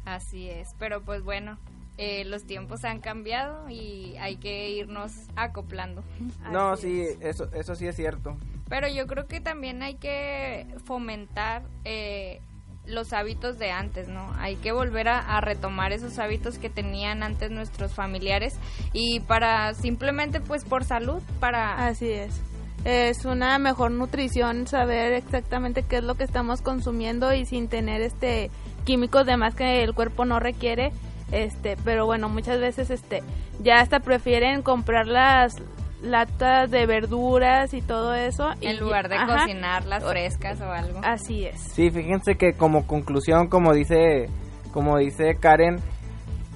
Así 0.04 0.50
es, 0.50 0.74
pero 0.78 1.00
pues 1.00 1.22
bueno, 1.22 1.56
eh, 1.96 2.24
los 2.26 2.44
tiempos 2.44 2.84
han 2.84 3.00
cambiado 3.00 3.70
y 3.70 4.16
hay 4.18 4.36
que 4.36 4.68
irnos 4.70 5.12
acoplando. 5.36 6.02
No, 6.52 6.70
Así 6.72 6.88
sí, 6.88 7.00
es. 7.02 7.18
eso 7.22 7.48
eso 7.54 7.74
sí 7.74 7.86
es 7.86 7.96
cierto. 7.96 8.36
Pero 8.72 8.88
yo 8.88 9.06
creo 9.06 9.26
que 9.26 9.38
también 9.42 9.82
hay 9.82 9.96
que 9.96 10.66
fomentar 10.86 11.60
eh, 11.84 12.40
los 12.86 13.12
hábitos 13.12 13.58
de 13.58 13.70
antes, 13.70 14.08
¿no? 14.08 14.32
Hay 14.38 14.56
que 14.56 14.72
volver 14.72 15.08
a, 15.08 15.38
retomar 15.42 15.92
esos 15.92 16.18
hábitos 16.18 16.56
que 16.56 16.70
tenían 16.70 17.22
antes 17.22 17.50
nuestros 17.50 17.92
familiares 17.92 18.54
y 18.94 19.20
para 19.20 19.74
simplemente 19.74 20.40
pues 20.40 20.64
por 20.64 20.84
salud, 20.84 21.20
para... 21.38 21.86
Así 21.86 22.08
es. 22.08 22.40
Es 22.86 23.26
una 23.26 23.58
mejor 23.58 23.90
nutrición 23.90 24.66
saber 24.66 25.12
exactamente 25.12 25.82
qué 25.82 25.98
es 25.98 26.04
lo 26.04 26.14
que 26.14 26.24
estamos 26.24 26.62
consumiendo 26.62 27.34
y 27.34 27.44
sin 27.44 27.68
tener 27.68 28.00
este 28.00 28.50
químicos 28.86 29.26
de 29.26 29.36
más 29.36 29.54
que 29.54 29.82
el 29.82 29.92
cuerpo 29.92 30.24
no 30.24 30.40
requiere. 30.40 30.92
Este, 31.30 31.76
pero 31.84 32.06
bueno, 32.06 32.30
muchas 32.30 32.58
veces 32.58 32.88
este 32.88 33.22
ya 33.62 33.80
hasta 33.80 34.00
prefieren 34.00 34.62
comprar 34.62 35.06
las 35.06 35.56
latas 36.02 36.70
de 36.70 36.84
verduras 36.86 37.72
y 37.74 37.80
todo 37.80 38.14
eso 38.14 38.50
y 38.60 38.66
en 38.66 38.80
lugar 38.80 39.08
de 39.08 39.16
Ajá, 39.16 39.38
cocinarlas 39.38 40.04
frescas 40.04 40.60
o 40.60 40.70
algo. 40.70 41.00
Así 41.02 41.44
es. 41.46 41.60
Sí, 41.60 41.90
fíjense 41.90 42.34
que 42.34 42.54
como 42.54 42.86
conclusión, 42.86 43.48
como 43.48 43.72
dice 43.72 44.28
como 44.72 44.98
dice 44.98 45.36
Karen, 45.38 45.76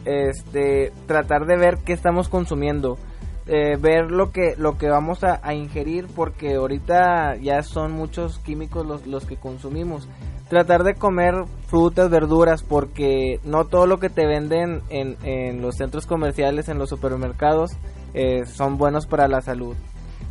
este 0.05 0.93
tratar 1.07 1.47
de 1.47 1.57
ver 1.57 1.79
qué 1.85 1.93
estamos 1.93 2.29
consumiendo, 2.29 2.99
eh, 3.47 3.77
ver 3.79 4.11
lo 4.11 4.33
que 4.33 4.55
lo 4.57 4.79
que 4.79 4.89
vamos 4.89 5.23
a, 5.23 5.41
a 5.43 5.55
ingerir 5.55 6.07
porque 6.15 6.55
ahorita 6.55 7.37
ya 7.37 7.63
son 7.63 7.93
muchos 7.93 8.39
químicos 8.41 8.87
los, 8.87 9.07
los 9.07 9.27
que 9.27 9.37
consumimos. 9.37 10.09
Tratar 10.49 10.85
de 10.85 10.95
comer 10.95 11.35
frutas, 11.67 12.09
verduras, 12.09 12.63
porque 12.63 13.41
no 13.43 13.65
todo 13.65 13.87
lo 13.87 13.99
que 13.99 14.11
te 14.11 14.27
venden 14.27 14.81
en, 14.91 15.17
en 15.25 15.61
los 15.61 15.75
centros 15.75 16.07
comerciales, 16.07 16.69
en 16.69 16.79
los 16.79 16.89
supermercados, 16.89 17.73
eh, 18.17 18.47
son 18.47 18.79
buenos 18.79 19.07
para 19.07 19.29
la 19.29 19.43
salud. 19.43 19.77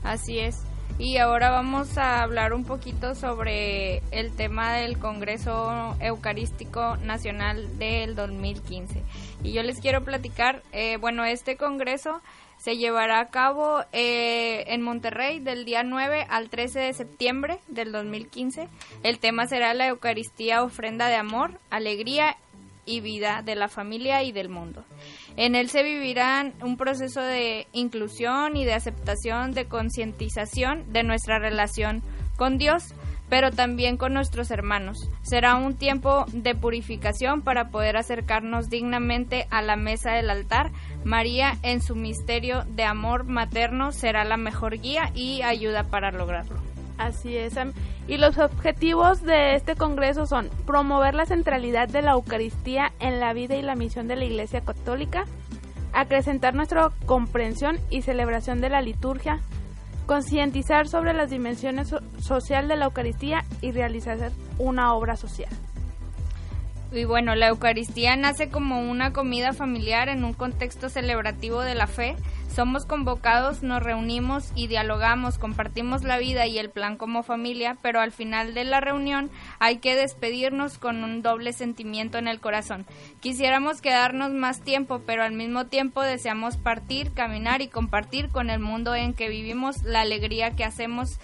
Así 0.03 0.39
es. 0.39 0.63
Y 0.97 1.17
ahora 1.17 1.51
vamos 1.51 1.97
a 1.97 2.23
hablar 2.23 2.53
un 2.53 2.63
poquito 2.63 3.15
sobre 3.15 4.01
el 4.11 4.31
tema 4.31 4.73
del 4.73 4.97
Congreso 4.97 5.95
Eucarístico 5.99 6.97
Nacional 6.97 7.77
del 7.77 8.15
2015. 8.15 9.03
Y 9.43 9.51
yo 9.51 9.61
les 9.61 9.79
quiero 9.81 10.03
platicar, 10.03 10.63
eh, 10.71 10.97
bueno, 10.97 11.25
este 11.25 11.57
Congreso 11.57 12.21
se 12.57 12.77
llevará 12.77 13.19
a 13.19 13.27
cabo 13.27 13.81
eh, 13.91 14.63
en 14.67 14.81
Monterrey 14.81 15.39
del 15.39 15.65
día 15.65 15.83
9 15.83 16.25
al 16.27 16.49
13 16.49 16.79
de 16.79 16.93
septiembre 16.93 17.59
del 17.67 17.91
2015. 17.91 18.67
El 19.03 19.19
tema 19.19 19.45
será 19.45 19.75
la 19.75 19.87
Eucaristía, 19.89 20.63
ofrenda 20.63 21.07
de 21.07 21.17
amor, 21.17 21.59
alegría 21.69 22.37
y 22.85 23.01
vida 23.01 23.41
de 23.43 23.55
la 23.55 23.67
familia 23.67 24.23
y 24.23 24.31
del 24.31 24.49
mundo. 24.49 24.85
En 25.37 25.55
él 25.55 25.69
se 25.69 25.83
vivirán 25.83 26.53
un 26.61 26.77
proceso 26.77 27.21
de 27.21 27.67
inclusión 27.73 28.55
y 28.55 28.63
de 28.63 28.73
aceptación, 28.73 29.51
de 29.51 29.65
concientización 29.65 30.91
de 30.93 31.03
nuestra 31.03 31.39
relación 31.39 32.03
con 32.37 32.57
Dios, 32.57 32.93
pero 33.29 33.51
también 33.51 33.97
con 33.97 34.13
nuestros 34.13 34.51
hermanos. 34.51 35.09
Será 35.23 35.55
un 35.55 35.75
tiempo 35.75 36.25
de 36.31 36.55
purificación 36.55 37.41
para 37.41 37.69
poder 37.69 37.97
acercarnos 37.97 38.69
dignamente 38.69 39.47
a 39.49 39.61
la 39.61 39.75
mesa 39.75 40.11
del 40.11 40.29
altar. 40.29 40.71
María, 41.03 41.57
en 41.63 41.81
su 41.81 41.95
misterio 41.95 42.63
de 42.69 42.83
amor 42.83 43.25
materno, 43.25 43.91
será 43.91 44.23
la 44.23 44.37
mejor 44.37 44.79
guía 44.79 45.11
y 45.15 45.41
ayuda 45.41 45.83
para 45.85 46.11
lograrlo. 46.11 46.74
Así 46.97 47.37
es. 47.37 47.55
Y 48.07 48.17
los 48.17 48.37
objetivos 48.37 49.21
de 49.21 49.55
este 49.55 49.75
congreso 49.75 50.25
son 50.25 50.49
promover 50.65 51.13
la 51.15 51.25
centralidad 51.25 51.89
de 51.89 52.01
la 52.01 52.11
Eucaristía 52.11 52.93
en 52.99 53.19
la 53.19 53.33
vida 53.33 53.55
y 53.55 53.61
la 53.61 53.75
misión 53.75 54.07
de 54.07 54.15
la 54.15 54.25
Iglesia 54.25 54.61
Católica, 54.61 55.25
acrecentar 55.93 56.53
nuestra 56.55 56.89
comprensión 57.05 57.77
y 57.89 58.01
celebración 58.01 58.61
de 58.61 58.69
la 58.69 58.81
liturgia, 58.81 59.39
concientizar 60.05 60.87
sobre 60.87 61.13
las 61.13 61.29
dimensiones 61.29 61.89
so- 61.89 61.99
social 62.19 62.67
de 62.67 62.75
la 62.75 62.85
Eucaristía 62.85 63.43
y 63.61 63.71
realizar 63.71 64.31
una 64.57 64.93
obra 64.93 65.15
social. 65.15 65.49
Y 66.91 67.03
bueno, 67.03 67.35
la 67.35 67.47
Eucaristía 67.47 68.15
nace 68.15 68.49
como 68.49 68.79
una 68.79 69.11
comida 69.11 69.53
familiar 69.53 70.07
en 70.07 70.23
un 70.23 70.33
contexto 70.33 70.89
celebrativo 70.89 71.61
de 71.61 71.75
la 71.75 71.87
fe. 71.87 72.15
Somos 72.47 72.85
convocados, 72.85 73.63
nos 73.63 73.83
reunimos 73.83 74.53
y 74.55 74.67
dialogamos, 74.67 75.37
compartimos 75.37 76.03
la 76.03 76.17
vida 76.17 76.47
y 76.47 76.57
el 76.57 76.69
plan 76.69 76.95
como 76.95 77.21
familia, 77.21 77.77
pero 77.81 77.99
al 77.99 78.13
final 78.13 78.53
de 78.53 78.63
la 78.63 78.79
reunión 78.79 79.29
hay 79.59 79.79
que 79.79 79.95
despedirnos 79.95 80.77
con 80.77 81.03
un 81.03 81.21
doble 81.21 81.51
sentimiento 81.51 82.17
en 82.17 82.29
el 82.29 82.39
corazón. 82.39 82.85
Quisiéramos 83.19 83.81
quedarnos 83.81 84.31
más 84.31 84.61
tiempo, 84.61 85.01
pero 85.05 85.23
al 85.23 85.33
mismo 85.33 85.65
tiempo 85.65 86.01
deseamos 86.01 86.55
partir, 86.55 87.11
caminar 87.11 87.61
y 87.61 87.67
compartir 87.67 88.29
con 88.29 88.49
el 88.49 88.59
mundo 88.59 88.95
en 88.95 89.13
que 89.13 89.27
vivimos 89.27 89.83
la 89.83 89.99
alegría 90.01 90.51
que 90.51 90.63
hacemos, 90.63 91.19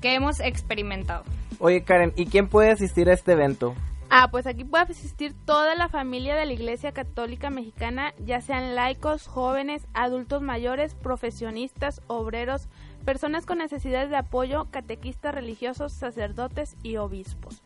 que 0.00 0.14
hemos 0.14 0.40
experimentado. 0.40 1.24
Oye 1.58 1.82
Karen, 1.82 2.14
¿y 2.16 2.26
quién 2.26 2.48
puede 2.48 2.70
asistir 2.70 3.10
a 3.10 3.14
este 3.14 3.32
evento? 3.32 3.74
Ah, 4.08 4.28
pues 4.30 4.46
aquí 4.46 4.64
puede 4.64 4.84
asistir 4.84 5.34
toda 5.44 5.74
la 5.74 5.88
familia 5.88 6.36
de 6.36 6.46
la 6.46 6.52
Iglesia 6.52 6.92
Católica 6.92 7.50
Mexicana, 7.50 8.14
ya 8.24 8.40
sean 8.40 8.74
laicos, 8.74 9.26
jóvenes, 9.26 9.86
adultos 9.94 10.42
mayores, 10.42 10.94
profesionistas, 10.94 12.00
obreros, 12.06 12.68
personas 13.04 13.46
con 13.46 13.58
necesidades 13.58 14.10
de 14.10 14.16
apoyo, 14.16 14.68
catequistas 14.70 15.34
religiosos, 15.34 15.92
sacerdotes 15.92 16.76
y 16.82 16.96
obispos. 16.96 17.62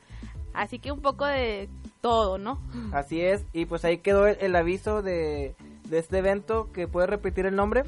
Así 0.55 0.79
que 0.79 0.93
un 0.93 1.01
poco 1.01 1.27
de 1.27 1.69
todo, 2.01 2.39
¿no? 2.39 2.59
Así 2.93 3.21
es, 3.21 3.45
y 3.53 3.67
pues 3.67 3.85
ahí 3.85 3.99
quedó 3.99 4.27
el, 4.27 4.39
el 4.41 4.57
aviso 4.57 5.03
de, 5.03 5.55
de 5.89 5.99
este 5.99 6.19
evento, 6.19 6.73
que 6.73 6.89
puede 6.89 7.07
repetir 7.07 7.47
el 7.47 7.55
nombre. 7.55 7.85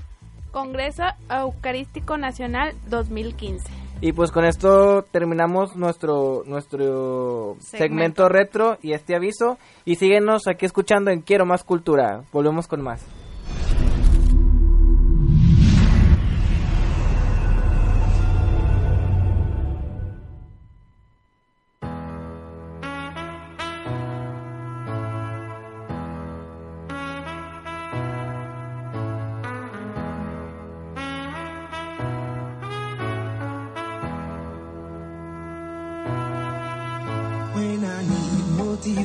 Congreso 0.51 1.05
Eucarístico 1.31 2.19
Nacional 2.19 2.75
2015. 2.89 3.82
Y 4.05 4.13
pues 4.15 4.33
con 4.33 4.45
esto 4.45 5.05
terminamos 5.13 5.77
nuestro 5.77 6.43
nuestro 6.45 7.55
segmento, 7.61 8.25
Segmento. 8.25 8.29
retro 8.29 8.77
y 8.83 8.95
este 8.95 9.15
aviso. 9.15 9.59
Y 9.85 9.95
síguenos 9.95 10.49
aquí 10.49 10.67
escuchando 10.67 11.13
en 11.13 11.21
Quiero 11.21 11.47
Más 11.47 11.63
Cultura. 11.63 12.25
Volvemos 12.33 12.67
con 12.67 12.83
más. 12.83 13.07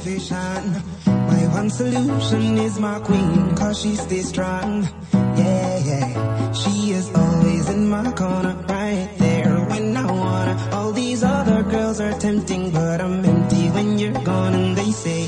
My 0.08 1.48
one 1.52 1.70
solution 1.70 2.58
is 2.60 2.80
my 2.80 2.98
queen, 3.00 3.54
cause 3.58 3.82
she 3.82 3.94
stays 3.96 4.30
strong. 4.30 4.88
Yeah, 5.12 5.78
yeah. 5.80 6.52
She 6.54 6.92
is 6.92 7.14
always 7.14 7.68
in 7.68 7.90
my 7.90 8.14
corner, 8.14 8.56
right 8.70 9.10
there 9.18 9.54
when 9.68 9.98
I 9.98 10.10
wanna. 10.10 10.70
All 10.72 10.94
these 10.94 11.24
other 11.26 11.62
girls 11.64 12.00
are 12.00 12.18
tempting, 12.20 12.72
but 12.72 13.02
I'm 13.02 13.26
empty 13.26 13.70
when 13.72 14.00
you're 14.00 14.24
gone. 14.24 14.54
And 14.56 14.78
they 14.78 14.92
say, 14.92 15.28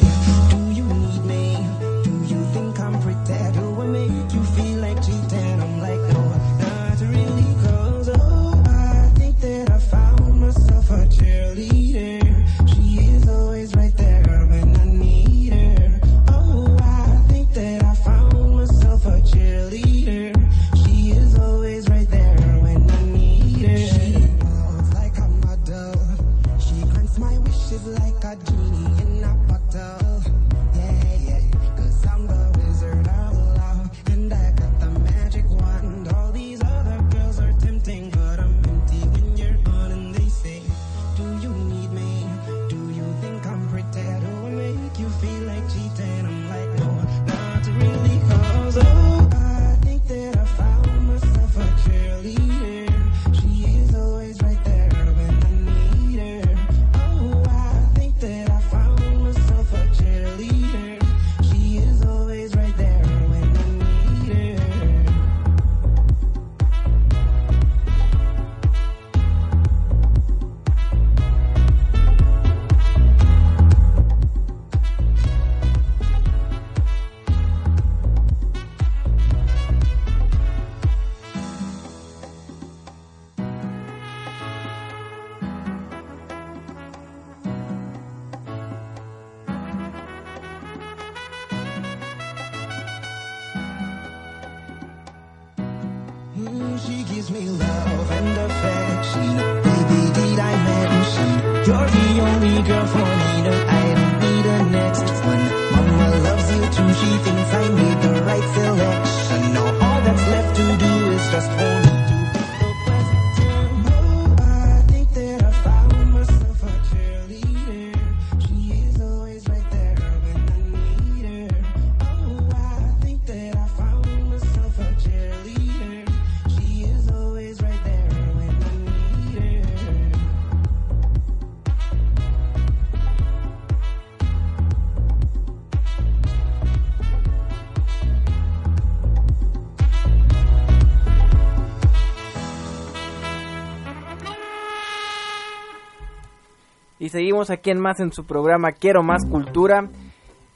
Seguimos 147.09 147.49
aquí 147.49 147.71
en 147.71 147.79
más 147.79 147.99
en 147.99 148.11
su 148.11 148.25
programa 148.25 148.71
Quiero 148.71 149.03
Más 149.03 149.25
Cultura. 149.25 149.89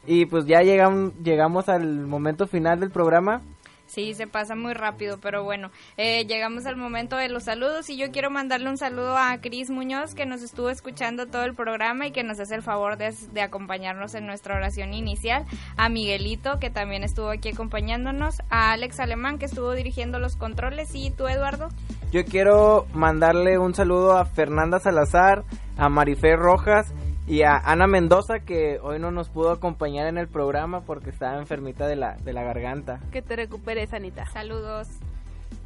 Y 0.06 0.26
pues 0.26 0.46
ya 0.46 0.62
llegamos, 0.62 1.14
llegamos 1.24 1.70
al 1.70 2.08
momento 2.08 2.48
final 2.48 2.80
del 2.80 2.92
programa. 2.92 3.42
Sí, 3.86 4.14
se 4.14 4.28
pasa 4.28 4.56
muy 4.56 4.74
rápido, 4.74 5.20
pero 5.20 5.44
bueno, 5.44 5.70
eh, 5.98 6.26
llegamos 6.26 6.66
al 6.66 6.78
momento 6.78 7.16
de 7.16 7.30
los 7.30 7.44
saludos 7.44 7.90
y 7.90 7.98
yo 7.98 8.12
quiero 8.12 8.32
mandarle 8.32 8.70
un 8.70 8.78
saludo 8.78 9.18
a 9.18 9.38
Cris 9.40 9.70
Muñoz 9.70 10.16
que 10.16 10.26
nos 10.26 10.42
estuvo 10.42 10.70
escuchando 10.70 11.28
todo 11.28 11.44
el 11.44 11.54
programa 11.54 12.08
y 12.08 12.12
que 12.12 12.24
nos 12.24 12.40
hace 12.40 12.56
el 12.56 12.64
favor 12.64 12.98
de, 12.98 13.14
de 13.34 13.42
acompañarnos 13.42 14.16
en 14.16 14.26
nuestra 14.26 14.56
oración 14.56 14.94
inicial, 14.94 15.46
a 15.78 15.90
Miguelito 15.90 16.60
que 16.60 16.70
también 16.70 17.04
estuvo 17.04 17.30
aquí 17.30 17.50
acompañándonos, 17.50 18.42
a 18.50 18.72
Alex 18.72 19.00
Alemán 19.00 19.38
que 19.38 19.46
estuvo 19.46 19.74
dirigiendo 19.74 20.20
los 20.20 20.36
controles. 20.36 20.96
Y 20.96 21.12
tú 21.12 21.28
Eduardo. 21.28 21.70
Yo 22.12 22.26
quiero 22.26 22.86
mandarle 22.94 23.58
un 23.58 23.74
saludo 23.74 24.18
a 24.18 24.26
Fernanda 24.26 24.80
Salazar, 24.80 25.44
a 25.78 25.90
Marifer 25.90 26.38
Rojas 26.38 26.94
y 27.26 27.44
a 27.44 27.58
Ana 27.58 27.88
Mendoza 27.88 28.40
que 28.40 28.80
hoy 28.82 29.00
no 29.00 29.12
nos 29.12 29.30
pudo 29.30 29.52
acompañar 29.52 30.08
en 30.08 30.18
el 30.18 30.28
programa 30.28 30.82
porque 30.82 31.10
estaba 31.10 31.38
enfermita 31.38 31.88
de 31.88 31.96
la, 31.96 32.16
de 32.18 32.34
la 32.34 32.44
garganta. 32.44 33.00
Que 33.12 33.22
te 33.22 33.36
recuperes, 33.36 33.94
Anita. 33.94 34.26
Saludos. 34.28 34.90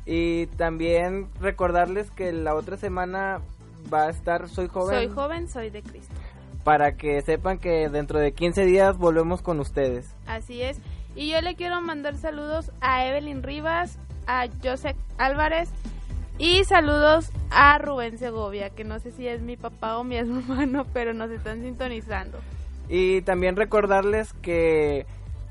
Y 0.05 0.47
también 0.57 1.27
recordarles 1.41 2.11
que 2.11 2.31
la 2.31 2.55
otra 2.55 2.77
semana 2.77 3.41
va 3.91 4.05
a 4.07 4.09
estar 4.09 4.47
Soy 4.49 4.67
Joven 4.67 4.95
Soy 4.95 5.07
joven, 5.13 5.49
soy 5.49 5.69
de 5.69 5.81
Cristo. 5.81 6.13
para 6.63 6.95
que 6.95 7.21
sepan 7.21 7.57
que 7.57 7.89
dentro 7.89 8.19
de 8.19 8.33
15 8.33 8.65
días 8.65 8.97
volvemos 8.97 9.41
con 9.41 9.59
ustedes. 9.59 10.13
Así 10.27 10.61
es. 10.61 10.79
Y 11.15 11.31
yo 11.31 11.41
le 11.41 11.55
quiero 11.55 11.81
mandar 11.81 12.15
saludos 12.15 12.71
a 12.79 13.05
Evelyn 13.07 13.41
Rivas, 13.41 13.97
a 14.27 14.47
Joseph 14.63 14.97
Álvarez 15.17 15.71
y 16.37 16.63
saludos 16.65 17.31
a 17.49 17.77
Rubén 17.77 18.17
Segovia, 18.17 18.69
que 18.69 18.83
no 18.83 18.99
sé 18.99 19.11
si 19.11 19.27
es 19.27 19.41
mi 19.41 19.57
papá 19.57 19.97
o 19.97 20.03
mi 20.03 20.15
hermano, 20.17 20.85
pero 20.93 21.13
nos 21.13 21.31
están 21.31 21.61
sintonizando. 21.61 22.39
Y 22.89 23.21
también 23.21 23.55
recordarles 23.55 24.33
que 24.33 25.05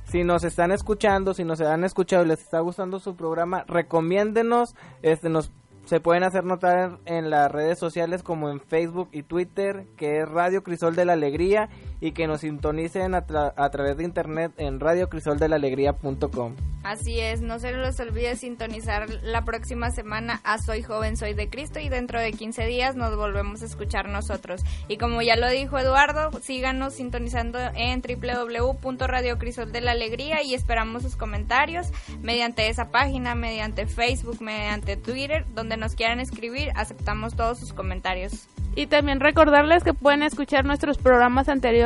si 0.05 0.25
nos 0.25 0.45
están 0.45 0.71
escuchando, 0.73 1.35
si 1.35 1.45
nos 1.45 1.61
han 1.61 1.85
escuchado 1.85 2.25
y 2.25 2.29
les 2.29 2.41
está 2.41 2.61
gustando 2.61 2.99
su 2.99 3.17
programa, 3.17 3.65
recomiéndenos, 3.67 4.75
este 5.03 5.29
nos 5.29 5.51
se 5.87 6.01
pueden 6.01 6.25
hacer 6.25 6.45
notar 6.45 6.99
en, 7.05 7.31
las 7.31 7.51
redes 7.51 7.79
sociales 7.79 8.25
como 8.25 8.51
en 8.51 8.61
Facebook 8.61 9.09
y 9.13 9.23
Twitter, 9.23 9.87
que 9.97 10.19
es 10.19 10.29
Radio 10.29 10.65
Crisol 10.65 10.97
de 10.97 11.05
la 11.05 11.13
Alegría 11.13 11.69
y 12.01 12.13
que 12.13 12.27
nos 12.27 12.41
sintonicen 12.43 13.15
a, 13.15 13.27
tra- 13.27 13.53
a 13.57 13.71
través 13.71 13.97
de 13.97 14.05
internet 14.05 14.53
en 14.59 14.81
radiocrisoldelalegría.com. 14.81 16.55
Así 16.85 17.19
es, 17.19 17.41
no 17.41 17.59
se 17.59 17.73
les 17.73 17.99
olvide 17.99 18.37
sintonizar 18.37 19.09
la 19.25 19.45
próxima 19.45 19.91
semana 19.91 20.41
a 20.45 20.59
Soy 20.59 20.83
Joven, 20.83 21.17
Soy 21.17 21.35
de 21.35 21.49
Cristo 21.51 21.81
y 21.81 21.89
dentro 21.89 22.21
de 22.21 22.31
15 22.31 22.65
días 22.67 22.95
nos 22.95 23.17
volvemos 23.17 23.63
a 23.63 23.65
escuchar 23.65 24.09
nosotros. 24.09 24.61
Y 24.87 24.97
como 24.97 25.21
ya 25.21 25.35
lo 25.35 25.49
dijo 25.51 25.79
Eduardo, 25.79 26.31
síganos 26.41 26.95
sintonizando 26.95 27.59
en 27.75 28.03
www.radiocrisol 28.03 29.73
de 29.73 29.81
la 29.81 29.93
Alegría 29.93 30.43
y 30.45 30.55
esperamos 30.55 31.03
sus 31.03 31.17
comentarios 31.17 31.89
mediante 32.23 32.69
esa 32.69 32.91
página, 32.93 33.35
mediante 33.35 33.87
Facebook, 33.87 34.41
mediante 34.41 34.97
Twitter, 34.97 35.45
donde 35.55 35.77
nos 35.77 35.97
quieran 35.97 36.21
escribir, 36.21 36.71
aceptamos 36.77 37.35
todos 37.35 37.59
sus 37.59 37.73
comentarios. 37.73 38.49
Y 38.77 38.87
también 38.89 39.21
recordarles 39.21 39.83
que 39.83 39.95
pueden 39.95 40.23
escuchar 40.23 40.67
nuestros 40.67 40.99
programas 40.99 41.49
anteriores 41.49 41.86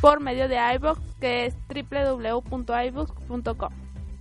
por 0.00 0.20
medio 0.20 0.48
de 0.48 0.56
iVoox, 0.76 0.98
que 1.20 1.46
es 1.46 1.54
www.iVoox.com. 1.68 3.72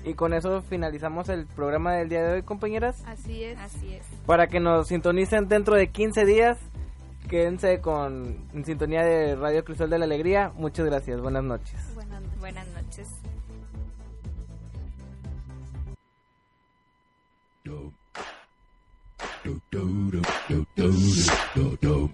Y 0.04 0.14
con 0.14 0.34
eso 0.34 0.62
finalizamos 0.62 1.30
el 1.30 1.46
programa 1.46 1.94
del 1.94 2.10
día 2.10 2.24
de 2.24 2.34
hoy, 2.34 2.44
compañeras. 2.44 3.04
Así 3.06 3.44
es. 3.44 3.58
Así 3.60 3.96
es. 3.96 4.06
Para 4.26 4.48
que 4.48 4.60
nos 4.60 4.88
sintonicen 4.88 5.48
dentro 5.48 5.76
de 5.76 5.90
15 5.90 6.26
días, 6.26 6.58
quédense 7.28 7.82
con 7.82 8.48
en 8.54 8.66
sintonía 8.66 9.04
de 9.04 9.36
Radio 9.36 9.64
Crisol 9.66 9.90
de 9.90 10.00
la 10.00 10.06
Alegría. 10.06 10.52
Muchas 10.56 10.86
gracias, 10.86 11.20
buenas 11.20 11.44
noches. 11.44 11.76
Buenas 11.94 12.22
noches. 12.22 12.40
Buenas 12.40 12.68
noches. 12.68 13.10
do 17.70 17.94
do 19.44 19.62
do 19.70 20.22
do 20.48 20.66
do 20.76 20.92
do 21.56 21.78
do 21.82 22.14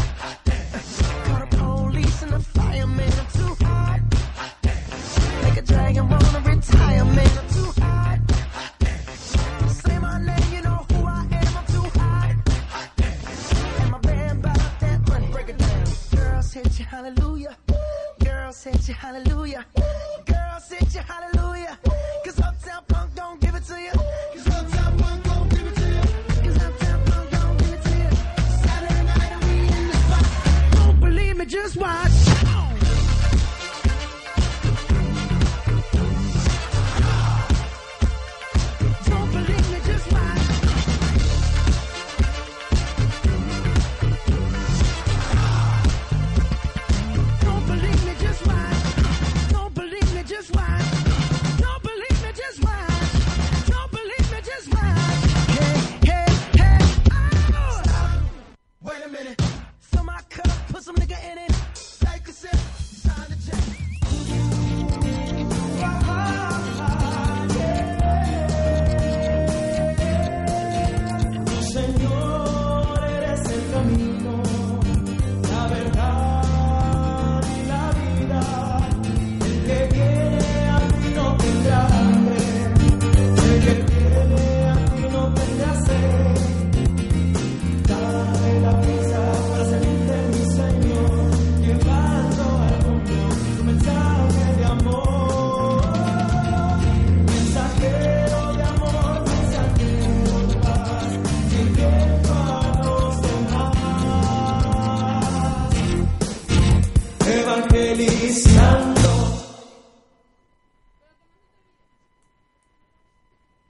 hallelujah. 19.11 19.80